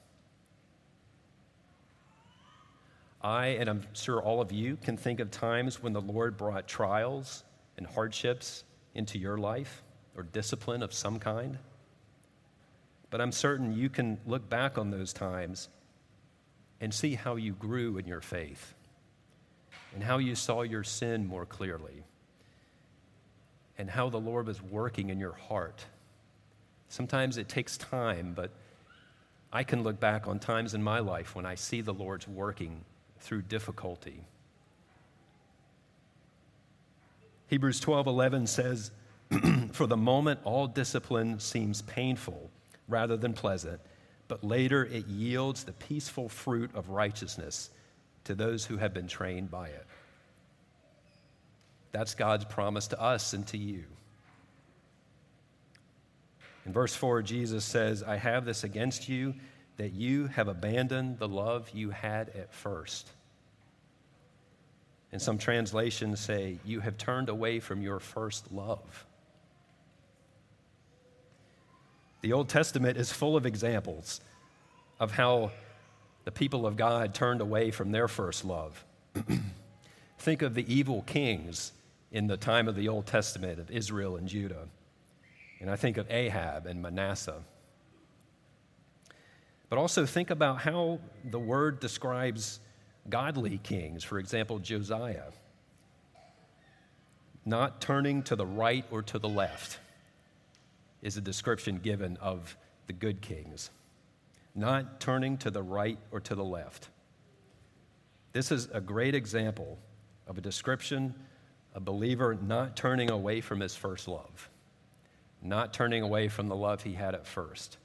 I, 3.21 3.47
and 3.47 3.69
I'm 3.69 3.83
sure 3.93 4.21
all 4.21 4.39
of 4.39 4.51
you, 4.51 4.77
can 4.77 4.97
think 4.97 5.19
of 5.19 5.31
times 5.31 5.81
when 5.81 5.93
the 5.93 6.01
Lord 6.01 6.37
brought 6.37 6.67
trials 6.67 7.43
and 7.77 7.85
hardships 7.85 8.63
into 8.93 9.17
your 9.17 9.37
life 9.37 9.83
or 10.15 10.23
discipline 10.23 10.83
of 10.83 10.93
some 10.93 11.19
kind. 11.19 11.57
But 13.09 13.21
I'm 13.21 13.31
certain 13.31 13.73
you 13.73 13.89
can 13.89 14.19
look 14.25 14.47
back 14.49 14.77
on 14.77 14.91
those 14.91 15.11
times 15.11 15.69
and 16.79 16.93
see 16.93 17.15
how 17.15 17.35
you 17.35 17.53
grew 17.53 17.97
in 17.97 18.05
your 18.05 18.21
faith 18.21 18.73
and 19.95 20.03
how 20.03 20.17
you 20.17 20.35
saw 20.35 20.61
your 20.61 20.83
sin 20.83 21.25
more 21.25 21.45
clearly 21.45 22.03
and 23.77 23.89
how 23.89 24.09
the 24.09 24.19
Lord 24.19 24.45
was 24.45 24.61
working 24.61 25.09
in 25.09 25.19
your 25.19 25.31
heart. 25.31 25.85
Sometimes 26.89 27.37
it 27.37 27.47
takes 27.47 27.77
time, 27.77 28.33
but 28.35 28.51
I 29.53 29.63
can 29.63 29.83
look 29.83 29.99
back 29.99 30.27
on 30.27 30.37
times 30.37 30.73
in 30.73 30.83
my 30.83 30.99
life 30.99 31.33
when 31.33 31.45
I 31.45 31.55
see 31.55 31.79
the 31.79 31.93
Lord's 31.93 32.27
working 32.27 32.83
through 33.19 33.43
difficulty. 33.43 34.25
Hebrews 37.47 37.79
12:11 37.79 38.47
says, 38.47 38.91
"For 39.71 39.87
the 39.87 39.97
moment 39.97 40.41
all 40.43 40.67
discipline 40.67 41.39
seems 41.39 41.81
painful 41.83 42.49
rather 42.89 43.15
than 43.15 43.33
pleasant, 43.33 43.79
but 44.27 44.43
later 44.43 44.83
it 44.85 45.07
yields 45.07 45.63
the 45.63 45.73
peaceful 45.73 46.27
fruit 46.27 46.71
of 46.75 46.89
righteousness 46.89 47.69
to 48.25 48.35
those 48.35 48.65
who 48.65 48.77
have 48.77 48.93
been 48.93 49.07
trained 49.07 49.49
by 49.49 49.69
it." 49.69 49.85
That's 51.91 52.13
God's 52.13 52.45
promise 52.45 52.87
to 52.87 53.01
us 53.01 53.33
and 53.33 53.47
to 53.47 53.57
you. 53.57 53.85
In 56.65 56.73
verse 56.73 56.95
4, 56.95 57.21
Jesus 57.21 57.63
says, 57.63 58.03
I 58.03 58.17
have 58.17 58.43
this 58.43 58.63
against 58.63 59.07
you 59.07 59.35
that 59.77 59.93
you 59.93 60.27
have 60.27 60.47
abandoned 60.47 61.19
the 61.19 61.27
love 61.27 61.69
you 61.73 61.91
had 61.91 62.29
at 62.29 62.53
first. 62.53 63.09
And 65.11 65.21
some 65.21 65.37
translations 65.37 66.19
say, 66.19 66.59
You 66.65 66.79
have 66.81 66.97
turned 66.97 67.29
away 67.29 67.59
from 67.59 67.81
your 67.81 67.99
first 67.99 68.51
love. 68.51 69.05
The 72.21 72.33
Old 72.33 72.49
Testament 72.49 72.97
is 72.97 73.11
full 73.11 73.37
of 73.37 73.45
examples 73.45 74.19
of 74.99 75.11
how 75.11 75.51
the 76.25 76.31
people 76.31 76.67
of 76.67 76.75
God 76.75 77.13
turned 77.13 77.39
away 77.39 77.71
from 77.71 77.91
their 77.91 78.07
first 78.07 78.43
love. 78.43 78.83
Think 80.17 80.41
of 80.41 80.55
the 80.55 80.73
evil 80.73 81.03
kings 81.03 81.71
in 82.11 82.27
the 82.27 82.37
time 82.37 82.67
of 82.67 82.75
the 82.75 82.89
Old 82.89 83.05
Testament 83.05 83.59
of 83.59 83.69
Israel 83.69 84.17
and 84.17 84.27
Judah. 84.27 84.67
And 85.59 85.69
I 85.69 85.75
think 85.75 85.97
of 85.97 86.09
Ahab 86.11 86.65
and 86.65 86.81
Manasseh. 86.81 87.41
But 89.69 89.79
also 89.79 90.05
think 90.05 90.29
about 90.29 90.59
how 90.61 90.99
the 91.23 91.39
word 91.39 91.79
describes 91.79 92.59
godly 93.09 93.57
kings, 93.57 94.03
for 94.03 94.19
example, 94.19 94.59
Josiah. 94.59 95.31
Not 97.45 97.81
turning 97.81 98.23
to 98.23 98.35
the 98.35 98.45
right 98.45 98.85
or 98.91 99.01
to 99.03 99.19
the 99.19 99.29
left 99.29 99.79
is 101.01 101.17
a 101.17 101.21
description 101.21 101.79
given 101.79 102.17
of 102.17 102.57
the 102.87 102.93
good 102.93 103.21
kings. 103.21 103.69
Not 104.55 105.01
turning 105.01 105.37
to 105.39 105.51
the 105.51 105.61
right 105.61 105.99
or 106.11 106.21
to 106.21 106.33
the 106.33 106.43
left. 106.43 106.87
This 108.31 108.51
is 108.51 108.69
a 108.71 108.81
great 108.81 109.13
example 109.13 109.77
of 110.27 110.37
a 110.37 110.41
description, 110.41 111.13
a 111.73 111.79
believer 111.79 112.35
not 112.35 112.75
turning 112.75 113.11
away 113.11 113.41
from 113.41 113.59
his 113.59 113.75
first 113.75 114.07
love, 114.07 114.49
not 115.41 115.73
turning 115.73 116.03
away 116.03 116.29
from 116.29 116.47
the 116.47 116.55
love 116.55 116.83
he 116.83 116.93
had 116.93 117.13
at 117.13 117.27
first. 117.27 117.77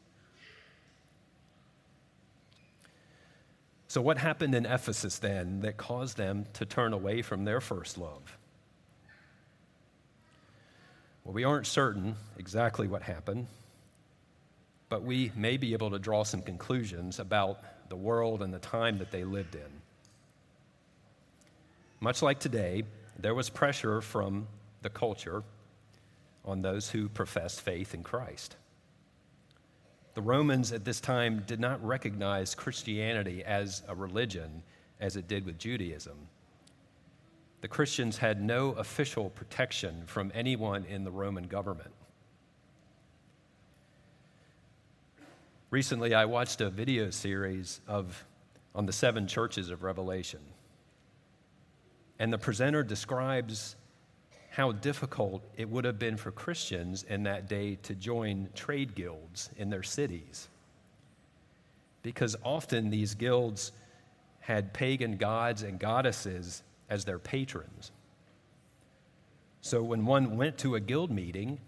So, 3.89 4.01
what 4.01 4.19
happened 4.19 4.55
in 4.55 4.67
Ephesus 4.67 5.19
then 5.19 5.63
that 5.63 5.77
caused 5.77 6.17
them 6.17 6.47
to 6.53 6.65
turn 6.65 6.93
away 6.93 7.23
from 7.23 7.45
their 7.45 7.61
first 7.61 7.99
love? 7.99 8.39
Well, 11.25 11.35
we 11.35 11.43
aren't 11.43 11.67
certain 11.67 12.15
exactly 12.39 12.87
what 12.87 13.03
happened, 13.03 13.49
but 14.91 15.03
we 15.03 15.33
may 15.35 15.57
be 15.57 15.73
able 15.73 15.91
to 15.91 15.99
draw 15.99 16.25
some 16.25 16.43
conclusions 16.43 17.19
about 17.19 17.61
the 17.89 17.97
world 17.97 18.43
and 18.43 18.53
the 18.53 18.59
time 18.59 18.99
that 18.99 19.11
they 19.11 19.25
lived 19.25 19.55
in. 19.55 19.81
Much 22.01 22.21
like 22.21 22.39
today, 22.39 22.83
there 23.19 23.35
was 23.35 23.49
pressure 23.49 24.03
from 24.03 24.47
the 24.83 24.91
culture 24.91 25.43
on 26.45 26.61
those 26.61 26.91
who 26.91 27.09
professed 27.09 27.61
faith 27.61 27.95
in 27.95 28.03
Christ. 28.03 28.57
The 30.15 30.23
Romans 30.23 30.73
at 30.73 30.85
this 30.85 31.01
time 31.01 31.45
did 31.47 31.61
not 31.61 31.85
recognize 31.85 32.55
Christianity 32.55 33.45
as 33.45 33.83
a 33.87 33.95
religion 33.95 34.63
as 34.99 35.17
it 35.17 35.29
did 35.29 35.47
with 35.47 35.59
Judaism. 35.59 36.17
The 37.61 37.69
Christians 37.69 38.19
had 38.19 38.43
no 38.43 38.71
official 38.71 39.31
protection 39.31 40.03
from 40.07 40.33
anyone 40.35 40.85
in 40.85 41.05
the 41.05 41.11
Roman 41.11 41.47
government. 41.47 41.93
Recently, 45.71 46.15
I 46.15 46.25
watched 46.25 46.61
a 46.61 46.69
video 46.69 47.11
series 47.11 47.81
of, 47.87 48.25
on 48.75 48.87
the 48.87 48.93
seven 48.93 49.29
churches 49.29 49.71
of 49.71 49.85
Revelation. 49.85 50.41
And 52.19 52.33
the 52.33 52.39
presenter 52.39 52.83
describes 52.83 53.77
how 54.51 54.73
difficult 54.73 55.45
it 55.57 55.69
would 55.69 55.85
have 55.85 55.97
been 55.97 56.17
for 56.17 56.33
Christians 56.33 57.05
in 57.05 57.23
that 57.23 57.49
day 57.49 57.77
to 57.85 57.95
join 57.95 58.49
trade 58.53 58.97
guilds 58.97 59.51
in 59.59 59.71
their 59.71 59.85
cities. 59.85 60.49
Because 62.03 62.35
often 62.43 62.91
these 62.91 63.15
guilds 63.15 63.71
had 64.41 64.73
pagan 64.73 65.17
gods 65.17 65.63
and 65.63 65.79
goddesses 65.79 66.65
as 66.89 67.05
their 67.05 67.21
patrons. 67.21 67.93
So 69.61 69.85
when 69.85 70.05
one 70.05 70.37
went 70.37 70.59
to 70.59 70.75
a 70.75 70.81
guild 70.81 71.13
meeting, 71.13 71.61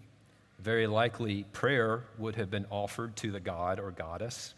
very 0.63 0.87
likely 0.87 1.43
prayer 1.51 2.05
would 2.17 2.35
have 2.35 2.49
been 2.49 2.65
offered 2.69 3.17
to 3.17 3.31
the 3.31 3.39
god 3.41 3.81
or 3.81 3.91
goddess, 3.91 4.53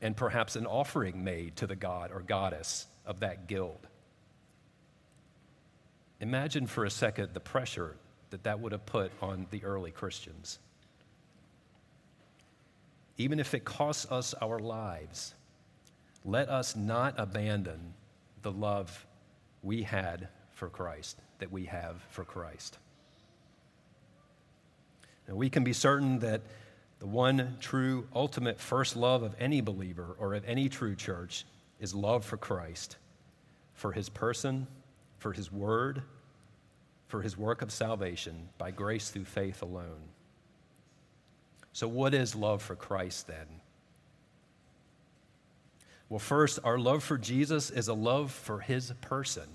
and 0.00 0.16
perhaps 0.16 0.56
an 0.56 0.64
offering 0.66 1.22
made 1.22 1.54
to 1.56 1.66
the 1.66 1.76
god 1.76 2.10
or 2.10 2.20
goddess 2.20 2.86
of 3.04 3.20
that 3.20 3.46
guild. 3.46 3.86
Imagine 6.20 6.66
for 6.66 6.86
a 6.86 6.90
second 6.90 7.34
the 7.34 7.40
pressure 7.40 7.94
that 8.30 8.44
that 8.44 8.58
would 8.58 8.72
have 8.72 8.86
put 8.86 9.12
on 9.20 9.46
the 9.50 9.62
early 9.64 9.90
Christians. 9.90 10.58
Even 13.18 13.38
if 13.38 13.52
it 13.52 13.66
costs 13.66 14.10
us 14.10 14.34
our 14.40 14.58
lives, 14.58 15.34
let 16.24 16.48
us 16.48 16.74
not 16.74 17.14
abandon 17.18 17.92
the 18.40 18.50
love 18.50 19.06
we 19.62 19.82
had 19.82 20.28
for 20.52 20.70
Christ, 20.70 21.18
that 21.38 21.52
we 21.52 21.66
have 21.66 22.02
for 22.08 22.24
Christ. 22.24 22.78
And 25.26 25.36
we 25.36 25.50
can 25.50 25.64
be 25.64 25.72
certain 25.72 26.18
that 26.20 26.42
the 26.98 27.06
one 27.06 27.56
true, 27.60 28.06
ultimate 28.14 28.60
first 28.60 28.96
love 28.96 29.22
of 29.22 29.34
any 29.38 29.60
believer 29.60 30.16
or 30.18 30.34
of 30.34 30.44
any 30.46 30.68
true 30.68 30.94
church 30.94 31.44
is 31.80 31.94
love 31.94 32.24
for 32.24 32.36
Christ, 32.36 32.96
for 33.74 33.92
his 33.92 34.08
person, 34.08 34.66
for 35.18 35.32
his 35.32 35.52
word, 35.52 36.02
for 37.08 37.22
his 37.22 37.36
work 37.36 37.62
of 37.62 37.70
salvation 37.70 38.48
by 38.58 38.70
grace 38.70 39.10
through 39.10 39.24
faith 39.24 39.62
alone. 39.62 40.08
So, 41.72 41.86
what 41.86 42.14
is 42.14 42.34
love 42.34 42.62
for 42.62 42.74
Christ 42.74 43.26
then? 43.26 43.46
Well, 46.08 46.18
first, 46.18 46.58
our 46.64 46.78
love 46.78 47.02
for 47.02 47.18
Jesus 47.18 47.70
is 47.70 47.88
a 47.88 47.94
love 47.94 48.30
for 48.30 48.60
his 48.60 48.92
person, 49.00 49.48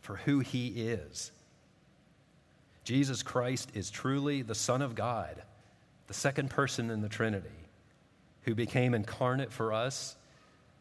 for 0.00 0.16
who 0.16 0.38
he 0.38 0.68
is. 0.68 1.32
Jesus 2.88 3.22
Christ 3.22 3.70
is 3.74 3.90
truly 3.90 4.40
the 4.40 4.54
Son 4.54 4.80
of 4.80 4.94
God, 4.94 5.42
the 6.06 6.14
second 6.14 6.48
person 6.48 6.88
in 6.88 7.02
the 7.02 7.08
Trinity, 7.10 7.50
who 8.44 8.54
became 8.54 8.94
incarnate 8.94 9.52
for 9.52 9.74
us, 9.74 10.16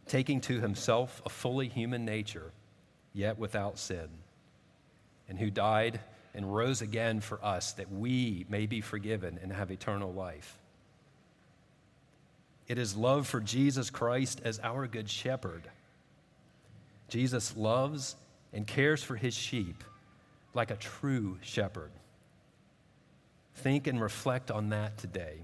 taking 0.08 0.40
to 0.40 0.62
himself 0.62 1.22
a 1.26 1.30
fully 1.30 1.68
human 1.68 2.06
nature, 2.06 2.54
yet 3.12 3.38
without 3.38 3.78
sin 3.78 4.08
and 5.28 5.38
who 5.38 5.52
died 5.52 6.00
and 6.34 6.56
rose 6.56 6.82
again 6.82 7.20
for 7.20 7.44
us 7.44 7.74
that 7.74 7.92
we 7.92 8.46
may 8.48 8.68
be 8.68 8.80
forgiven 8.80 9.38
and 9.44 9.52
have 9.52 9.70
eternal 9.70 10.14
life. 10.14 10.58
It 12.70 12.78
is 12.78 12.96
love 12.96 13.28
for 13.28 13.42
Jesus 13.42 13.90
Christ 13.90 14.40
as 14.46 14.62
our 14.64 14.88
good 14.88 15.10
shepherd. 15.10 15.70
Jesus 17.10 17.58
loves 17.58 18.16
and 18.54 18.66
cares 18.66 19.04
for 19.04 19.18
his 19.18 19.34
sheep 19.34 19.84
like 20.58 20.72
a 20.72 20.76
true 20.76 21.38
shepherd. 21.42 21.92
Think 23.56 23.88
and 23.88 24.02
reflect 24.02 24.52
on 24.52 24.70
that 24.70 24.98
today. 24.98 25.38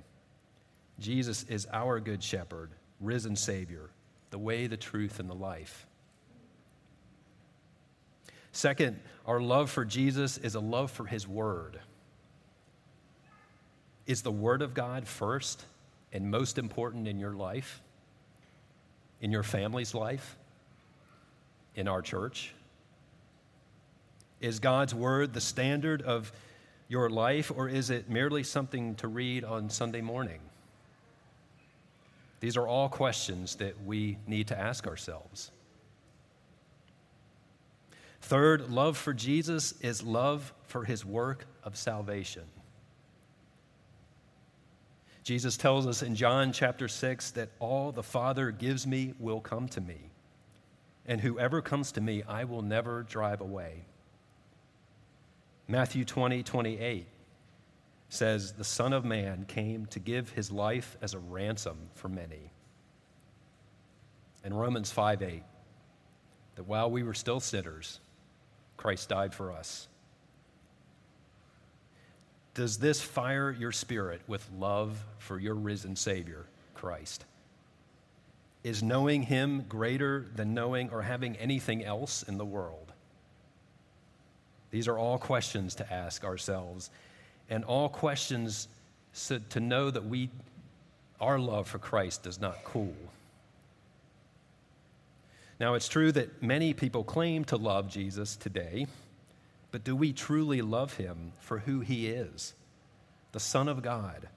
Jesus 0.99 1.43
is 1.43 1.67
our 1.71 1.99
good 1.99 2.21
shepherd, 2.21 2.71
risen 2.99 3.35
Savior, 3.35 3.89
the 4.31 4.39
way, 4.39 4.67
the 4.67 4.75
truth, 4.75 5.19
and 5.19 5.29
the 5.29 5.35
life. 5.35 5.85
Second, 8.51 8.99
our 9.25 9.39
love 9.39 9.69
for 9.69 9.85
Jesus 9.85 10.37
is 10.37 10.55
a 10.55 10.59
love 10.59 10.91
for 10.91 11.05
his 11.05 11.27
word. 11.27 11.79
Is 14.05 14.21
the 14.21 14.31
word 14.31 14.61
of 14.61 14.73
God 14.73 15.07
first 15.07 15.63
and 16.11 16.29
most 16.29 16.57
important 16.57 17.07
in 17.07 17.19
your 17.19 17.33
life, 17.33 17.81
in 19.21 19.31
your 19.31 19.43
family's 19.43 19.95
life, 19.95 20.37
in 21.75 21.87
our 21.87 22.01
church? 22.01 22.53
Is 24.43 24.59
God's 24.59 24.93
word 24.93 25.33
the 25.33 25.39
standard 25.39 26.01
of 26.01 26.33
your 26.89 27.09
life, 27.09 27.49
or 27.55 27.69
is 27.69 27.89
it 27.89 28.09
merely 28.09 28.43
something 28.43 28.93
to 28.95 29.07
read 29.07 29.45
on 29.45 29.69
Sunday 29.69 30.01
morning? 30.01 30.41
These 32.41 32.57
are 32.57 32.67
all 32.67 32.89
questions 32.89 33.55
that 33.55 33.81
we 33.85 34.17
need 34.27 34.49
to 34.49 34.59
ask 34.59 34.85
ourselves. 34.85 35.49
Third, 38.19 38.69
love 38.69 38.97
for 38.97 39.13
Jesus 39.13 39.75
is 39.79 40.03
love 40.03 40.53
for 40.63 40.83
his 40.83 41.05
work 41.05 41.45
of 41.63 41.77
salvation. 41.77 42.43
Jesus 45.23 45.55
tells 45.55 45.87
us 45.87 46.03
in 46.03 46.15
John 46.15 46.51
chapter 46.51 46.89
6 46.89 47.31
that 47.31 47.47
all 47.59 47.93
the 47.93 48.03
Father 48.03 48.51
gives 48.51 48.85
me 48.85 49.13
will 49.19 49.39
come 49.39 49.69
to 49.69 49.79
me, 49.79 50.09
and 51.05 51.21
whoever 51.21 51.61
comes 51.61 51.93
to 51.93 52.01
me, 52.01 52.23
I 52.27 52.43
will 52.43 52.61
never 52.61 53.03
drive 53.03 53.39
away. 53.39 53.85
Matthew 55.67 56.03
20, 56.05 56.43
28 56.43 57.07
says, 58.09 58.53
The 58.53 58.63
Son 58.63 58.93
of 58.93 59.05
Man 59.05 59.45
came 59.45 59.85
to 59.87 59.99
give 59.99 60.29
his 60.31 60.51
life 60.51 60.97
as 61.01 61.13
a 61.13 61.19
ransom 61.19 61.89
for 61.95 62.09
many. 62.09 62.51
And 64.43 64.59
Romans 64.59 64.91
5, 64.91 65.21
8, 65.21 65.43
that 66.55 66.63
while 66.63 66.91
we 66.91 67.03
were 67.03 67.13
still 67.13 67.39
sinners, 67.39 67.99
Christ 68.77 69.09
died 69.09 69.33
for 69.33 69.51
us. 69.51 69.87
Does 72.53 72.77
this 72.77 73.01
fire 73.01 73.49
your 73.49 73.71
spirit 73.71 74.21
with 74.27 74.47
love 74.55 75.03
for 75.17 75.39
your 75.39 75.55
risen 75.55 75.95
Savior, 75.95 76.45
Christ? 76.75 77.25
Is 78.63 78.83
knowing 78.83 79.23
Him 79.23 79.65
greater 79.67 80.27
than 80.35 80.53
knowing 80.53 80.91
or 80.91 81.01
having 81.01 81.35
anything 81.37 81.83
else 81.83 82.23
in 82.23 82.37
the 82.37 82.45
world? 82.45 82.92
These 84.73 84.87
are 84.87 84.97
all 84.97 85.19
questions 85.19 85.75
to 85.75 85.93
ask 85.93 86.23
ourselves, 86.23 86.89
and 87.47 87.63
all 87.63 87.89
questions 87.89 88.67
so 89.11 89.37
to 89.51 89.59
know 89.59 89.91
that 89.91 90.03
we, 90.03 90.31
our 91.21 91.37
love 91.37 91.67
for 91.67 91.77
Christ 91.77 92.23
does 92.23 92.41
not 92.41 92.63
cool. 92.63 92.95
Now, 95.59 95.75
it's 95.75 95.87
true 95.87 96.11
that 96.13 96.41
many 96.41 96.73
people 96.73 97.03
claim 97.03 97.45
to 97.45 97.55
love 97.55 97.87
Jesus 97.87 98.35
today. 98.35 98.87
But 99.69 99.83
do 99.83 99.95
we 99.95 100.11
truly 100.11 100.63
love 100.63 100.97
him 100.97 101.33
for 101.39 101.59
who 101.59 101.81
he 101.81 102.07
is, 102.07 102.55
the 103.31 103.39
Son 103.39 103.67
of 103.67 103.83
God, 103.83 104.27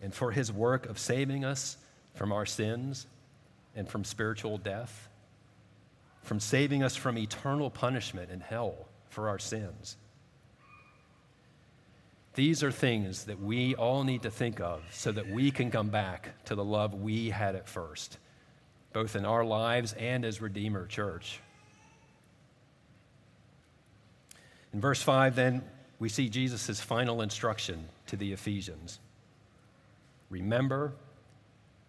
and 0.00 0.14
for 0.14 0.30
his 0.30 0.50
work 0.50 0.86
of 0.86 0.98
saving 0.98 1.44
us 1.44 1.76
from 2.14 2.32
our 2.32 2.46
sins 2.46 3.06
and 3.74 3.86
from 3.86 4.04
spiritual 4.04 4.56
death, 4.56 5.10
from 6.22 6.40
saving 6.40 6.82
us 6.82 6.96
from 6.96 7.18
eternal 7.18 7.68
punishment 7.68 8.30
in 8.30 8.40
hell 8.40 8.86
for 9.16 9.30
our 9.30 9.38
sins? 9.38 9.96
These 12.34 12.62
are 12.62 12.70
things 12.70 13.24
that 13.24 13.40
we 13.40 13.74
all 13.74 14.04
need 14.04 14.24
to 14.24 14.30
think 14.30 14.60
of 14.60 14.82
so 14.90 15.10
that 15.10 15.26
we 15.26 15.50
can 15.50 15.70
come 15.70 15.88
back 15.88 16.44
to 16.44 16.54
the 16.54 16.62
love 16.62 16.92
we 16.92 17.30
had 17.30 17.56
at 17.56 17.66
first, 17.66 18.18
both 18.92 19.16
in 19.16 19.24
our 19.24 19.42
lives 19.42 19.94
and 19.94 20.22
as 20.22 20.42
Redeemer 20.42 20.84
Church. 20.86 21.40
In 24.74 24.82
verse 24.82 25.00
5, 25.00 25.34
then, 25.34 25.62
we 25.98 26.10
see 26.10 26.28
Jesus' 26.28 26.78
final 26.82 27.22
instruction 27.22 27.88
to 28.08 28.16
the 28.16 28.34
Ephesians 28.34 29.00
remember 30.28 30.92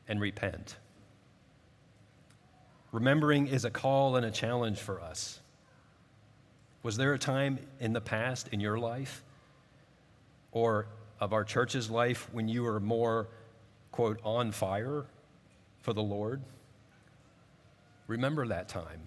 and 0.07 0.21
repent. 0.21 0.77
Remembering 2.93 3.47
is 3.47 3.65
a 3.65 3.69
call 3.69 4.15
and 4.15 4.25
a 4.25 4.31
challenge 4.31 4.79
for 4.79 5.01
us. 5.01 5.41
Was 6.87 6.95
there 6.95 7.11
a 7.11 7.19
time 7.19 7.59
in 7.81 7.91
the 7.91 7.99
past 7.99 8.47
in 8.53 8.61
your 8.61 8.79
life 8.79 9.21
or 10.53 10.87
of 11.19 11.33
our 11.33 11.43
church's 11.43 11.89
life 11.89 12.29
when 12.31 12.47
you 12.47 12.63
were 12.63 12.79
more, 12.79 13.27
quote, 13.91 14.21
on 14.23 14.53
fire 14.53 15.03
for 15.81 15.91
the 15.91 16.01
Lord? 16.01 16.41
Remember 18.07 18.47
that 18.47 18.69
time. 18.69 19.01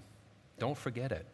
Don't 0.58 0.76
forget 0.76 1.10
it. 1.10 1.24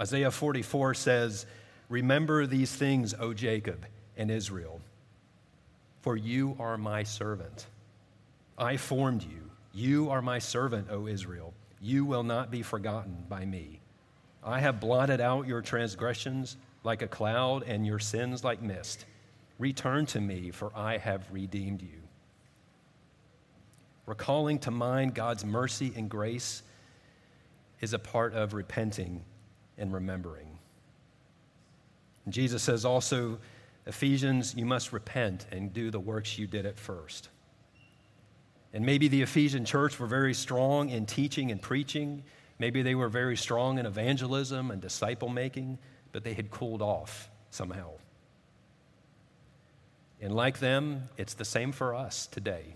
Isaiah 0.00 0.30
44 0.30 0.94
says, 0.94 1.44
Remember 1.90 2.46
these 2.46 2.74
things, 2.74 3.12
O 3.12 3.34
Jacob 3.34 3.84
and 4.16 4.30
Israel, 4.30 4.80
for 6.00 6.16
you 6.16 6.56
are 6.58 6.78
my 6.78 7.02
servant. 7.02 7.66
I 8.56 8.78
formed 8.78 9.22
you. 9.22 9.50
You 9.74 10.08
are 10.08 10.22
my 10.22 10.38
servant, 10.38 10.86
O 10.90 11.06
Israel. 11.06 11.52
You 11.78 12.06
will 12.06 12.22
not 12.22 12.50
be 12.50 12.62
forgotten 12.62 13.26
by 13.28 13.44
me. 13.44 13.80
I 14.48 14.60
have 14.60 14.80
blotted 14.80 15.20
out 15.20 15.46
your 15.46 15.60
transgressions 15.60 16.56
like 16.82 17.02
a 17.02 17.06
cloud 17.06 17.64
and 17.64 17.86
your 17.86 17.98
sins 17.98 18.42
like 18.42 18.62
mist. 18.62 19.04
Return 19.58 20.06
to 20.06 20.22
me, 20.22 20.50
for 20.50 20.72
I 20.74 20.96
have 20.96 21.30
redeemed 21.30 21.82
you. 21.82 22.00
Recalling 24.06 24.58
to 24.60 24.70
mind 24.70 25.14
God's 25.14 25.44
mercy 25.44 25.92
and 25.94 26.08
grace 26.08 26.62
is 27.82 27.92
a 27.92 27.98
part 27.98 28.32
of 28.32 28.54
repenting 28.54 29.22
and 29.76 29.92
remembering. 29.92 30.58
And 32.24 32.32
Jesus 32.32 32.62
says 32.62 32.86
also, 32.86 33.38
Ephesians, 33.86 34.54
you 34.56 34.64
must 34.64 34.94
repent 34.94 35.44
and 35.52 35.74
do 35.74 35.90
the 35.90 36.00
works 36.00 36.38
you 36.38 36.46
did 36.46 36.64
at 36.64 36.78
first. 36.78 37.28
And 38.72 38.86
maybe 38.86 39.08
the 39.08 39.20
Ephesian 39.20 39.66
church 39.66 40.00
were 40.00 40.06
very 40.06 40.32
strong 40.32 40.88
in 40.88 41.04
teaching 41.04 41.50
and 41.50 41.60
preaching. 41.60 42.22
Maybe 42.58 42.82
they 42.82 42.94
were 42.94 43.08
very 43.08 43.36
strong 43.36 43.78
in 43.78 43.86
evangelism 43.86 44.70
and 44.70 44.80
disciple 44.80 45.28
making, 45.28 45.78
but 46.12 46.24
they 46.24 46.34
had 46.34 46.50
cooled 46.50 46.82
off 46.82 47.30
somehow. 47.50 47.90
And 50.20 50.34
like 50.34 50.58
them, 50.58 51.04
it's 51.16 51.34
the 51.34 51.44
same 51.44 51.70
for 51.70 51.94
us 51.94 52.26
today. 52.26 52.74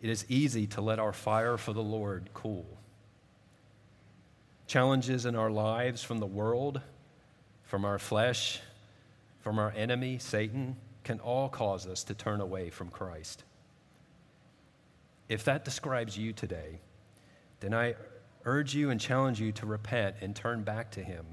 It 0.00 0.08
is 0.08 0.24
easy 0.28 0.66
to 0.68 0.80
let 0.80 0.98
our 0.98 1.12
fire 1.12 1.58
for 1.58 1.74
the 1.74 1.82
Lord 1.82 2.30
cool 2.32 2.80
challenges 4.70 5.26
in 5.26 5.34
our 5.34 5.50
lives 5.50 6.00
from 6.04 6.18
the 6.18 6.26
world, 6.26 6.80
from 7.64 7.84
our 7.84 7.98
flesh, 7.98 8.60
from 9.40 9.58
our 9.58 9.72
enemy, 9.72 10.16
Satan, 10.18 10.76
can 11.02 11.18
all 11.18 11.48
cause 11.48 11.88
us 11.88 12.04
to 12.04 12.14
turn 12.14 12.40
away 12.40 12.70
from 12.70 12.88
Christ. 12.88 13.42
If 15.28 15.42
that 15.46 15.64
describes 15.64 16.16
you 16.16 16.32
today, 16.32 16.78
then 17.58 17.74
I 17.74 17.96
urge 18.44 18.74
you 18.74 18.90
and 18.90 19.00
challenge 19.00 19.40
you 19.40 19.52
to 19.52 19.66
repent 19.66 20.16
and 20.20 20.34
turn 20.34 20.62
back 20.62 20.90
to 20.92 21.02
Him. 21.02 21.24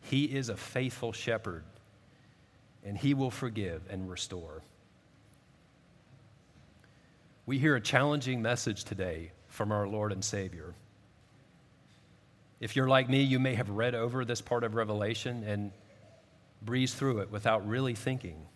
He 0.00 0.24
is 0.24 0.48
a 0.48 0.56
faithful 0.56 1.12
shepherd, 1.12 1.64
and 2.84 2.96
He 2.96 3.14
will 3.14 3.30
forgive 3.30 3.82
and 3.90 4.10
restore. 4.10 4.62
We 7.44 7.58
hear 7.58 7.76
a 7.76 7.80
challenging 7.80 8.40
message 8.40 8.84
today 8.84 9.32
from 9.48 9.72
our 9.72 9.86
Lord 9.86 10.12
and 10.12 10.24
Savior. 10.24 10.74
If 12.60 12.76
you're 12.76 12.88
like 12.88 13.08
me, 13.08 13.22
you 13.22 13.40
may 13.40 13.54
have 13.54 13.68
read 13.70 13.94
over 13.94 14.24
this 14.24 14.40
part 14.40 14.62
of 14.62 14.74
Revelation 14.74 15.42
and 15.44 15.72
breezed 16.64 16.96
through 16.96 17.18
it 17.18 17.30
without 17.30 17.66
really 17.66 17.94
thinking. 17.94 18.46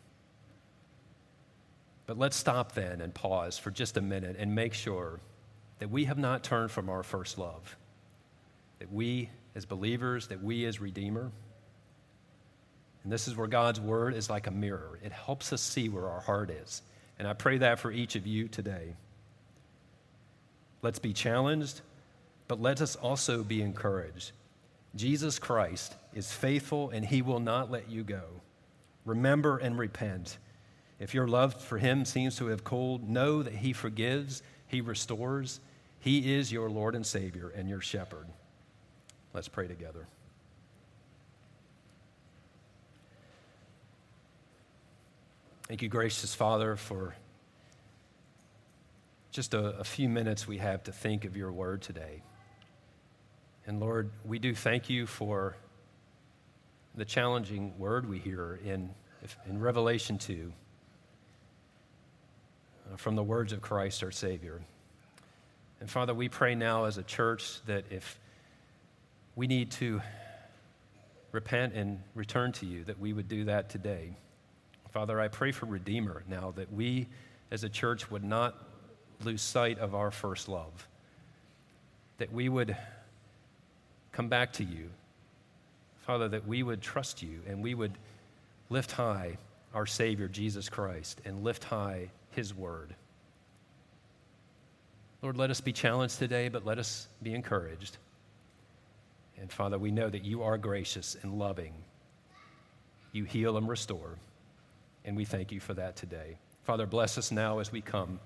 But 2.06 2.16
let's 2.16 2.36
stop 2.36 2.72
then 2.72 3.00
and 3.00 3.12
pause 3.12 3.58
for 3.58 3.72
just 3.72 3.96
a 3.96 4.00
minute 4.00 4.36
and 4.38 4.54
make 4.54 4.74
sure 4.74 5.18
that 5.78 5.90
we 5.90 6.04
have 6.04 6.18
not 6.18 6.42
turned 6.42 6.70
from 6.70 6.88
our 6.88 7.02
first 7.02 7.38
love. 7.38 7.76
That 8.78 8.92
we, 8.92 9.30
as 9.54 9.64
believers, 9.64 10.28
that 10.28 10.42
we, 10.42 10.64
as 10.64 10.80
Redeemer, 10.80 11.30
and 13.02 13.12
this 13.12 13.28
is 13.28 13.36
where 13.36 13.46
God's 13.46 13.80
word 13.80 14.14
is 14.14 14.28
like 14.28 14.48
a 14.48 14.50
mirror. 14.50 14.98
It 15.02 15.12
helps 15.12 15.52
us 15.52 15.62
see 15.62 15.88
where 15.88 16.08
our 16.08 16.20
heart 16.20 16.50
is. 16.50 16.82
And 17.20 17.28
I 17.28 17.34
pray 17.34 17.58
that 17.58 17.78
for 17.78 17.92
each 17.92 18.16
of 18.16 18.26
you 18.26 18.48
today. 18.48 18.94
Let's 20.82 20.98
be 20.98 21.12
challenged 21.12 21.82
but 22.48 22.60
let 22.60 22.80
us 22.80 22.96
also 22.96 23.42
be 23.42 23.62
encouraged. 23.62 24.32
Jesus 24.94 25.38
Christ 25.38 25.94
is 26.14 26.32
faithful 26.32 26.90
and 26.90 27.04
he 27.04 27.22
will 27.22 27.40
not 27.40 27.70
let 27.70 27.90
you 27.90 28.02
go. 28.02 28.22
Remember 29.04 29.58
and 29.58 29.78
repent. 29.78 30.38
If 30.98 31.12
your 31.12 31.28
love 31.28 31.54
for 31.60 31.78
him 31.78 32.04
seems 32.04 32.36
to 32.36 32.46
have 32.46 32.64
cooled, 32.64 33.08
know 33.08 33.42
that 33.42 33.52
he 33.52 33.72
forgives, 33.72 34.42
he 34.66 34.80
restores. 34.80 35.60
He 36.00 36.34
is 36.34 36.52
your 36.52 36.70
Lord 36.70 36.94
and 36.94 37.06
Savior 37.06 37.52
and 37.54 37.68
your 37.68 37.80
shepherd. 37.80 38.26
Let's 39.32 39.48
pray 39.48 39.66
together. 39.66 40.06
Thank 45.68 45.82
you, 45.82 45.88
gracious 45.88 46.34
Father, 46.34 46.76
for 46.76 47.14
just 49.32 49.52
a, 49.52 49.78
a 49.78 49.84
few 49.84 50.08
minutes 50.08 50.46
we 50.46 50.58
have 50.58 50.84
to 50.84 50.92
think 50.92 51.24
of 51.24 51.36
your 51.36 51.52
word 51.52 51.82
today. 51.82 52.22
And 53.66 53.80
Lord, 53.80 54.10
we 54.24 54.38
do 54.38 54.54
thank 54.54 54.88
you 54.88 55.06
for 55.06 55.56
the 56.94 57.04
challenging 57.04 57.76
word 57.78 58.08
we 58.08 58.18
hear 58.18 58.60
in, 58.64 58.90
in 59.48 59.60
Revelation 59.60 60.18
2 60.18 60.52
uh, 60.52 60.65
Uh, 62.92 62.96
from 62.96 63.16
the 63.16 63.22
words 63.22 63.52
of 63.52 63.60
Christ 63.60 64.02
our 64.02 64.10
Savior. 64.10 64.60
And 65.80 65.90
Father, 65.90 66.14
we 66.14 66.28
pray 66.28 66.54
now 66.54 66.84
as 66.84 66.98
a 66.98 67.02
church 67.02 67.60
that 67.66 67.84
if 67.90 68.18
we 69.34 69.46
need 69.46 69.70
to 69.72 70.00
repent 71.32 71.74
and 71.74 72.00
return 72.14 72.52
to 72.52 72.66
you, 72.66 72.84
that 72.84 72.98
we 72.98 73.12
would 73.12 73.28
do 73.28 73.44
that 73.44 73.68
today. 73.68 74.14
Father, 74.92 75.20
I 75.20 75.28
pray 75.28 75.52
for 75.52 75.66
Redeemer 75.66 76.22
now 76.28 76.52
that 76.56 76.72
we 76.72 77.06
as 77.50 77.64
a 77.64 77.68
church 77.68 78.10
would 78.10 78.24
not 78.24 78.54
lose 79.22 79.42
sight 79.42 79.78
of 79.78 79.94
our 79.94 80.10
first 80.10 80.48
love, 80.48 80.88
that 82.18 82.32
we 82.32 82.48
would 82.48 82.76
come 84.12 84.28
back 84.28 84.52
to 84.54 84.64
you. 84.64 84.88
Father, 86.06 86.28
that 86.28 86.46
we 86.46 86.62
would 86.62 86.80
trust 86.80 87.22
you 87.22 87.40
and 87.46 87.62
we 87.62 87.74
would 87.74 87.92
lift 88.70 88.92
high 88.92 89.36
our 89.74 89.86
Savior, 89.86 90.28
Jesus 90.28 90.68
Christ, 90.68 91.20
and 91.24 91.44
lift 91.44 91.64
high 91.64 92.10
his 92.36 92.54
word. 92.54 92.94
Lord, 95.22 95.36
let 95.36 95.50
us 95.50 95.60
be 95.60 95.72
challenged 95.72 96.18
today, 96.18 96.48
but 96.48 96.64
let 96.64 96.78
us 96.78 97.08
be 97.22 97.34
encouraged. 97.34 97.96
And 99.38 99.50
Father, 99.50 99.78
we 99.78 99.90
know 99.90 100.08
that 100.08 100.24
you 100.24 100.42
are 100.42 100.56
gracious 100.56 101.16
and 101.22 101.38
loving. 101.38 101.72
You 103.12 103.24
heal 103.24 103.56
and 103.56 103.68
restore. 103.68 104.16
And 105.04 105.16
we 105.16 105.24
thank 105.24 105.50
you 105.50 105.60
for 105.60 105.74
that 105.74 105.96
today. 105.96 106.36
Father, 106.64 106.86
bless 106.86 107.16
us 107.16 107.32
now 107.32 107.58
as 107.58 107.72
we 107.72 107.80
come 107.80 108.20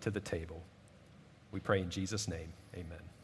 to 0.00 0.10
the 0.10 0.20
table. 0.20 0.62
We 1.50 1.60
pray 1.60 1.80
in 1.80 1.90
Jesus' 1.90 2.28
name. 2.28 2.52
Amen. 2.74 3.15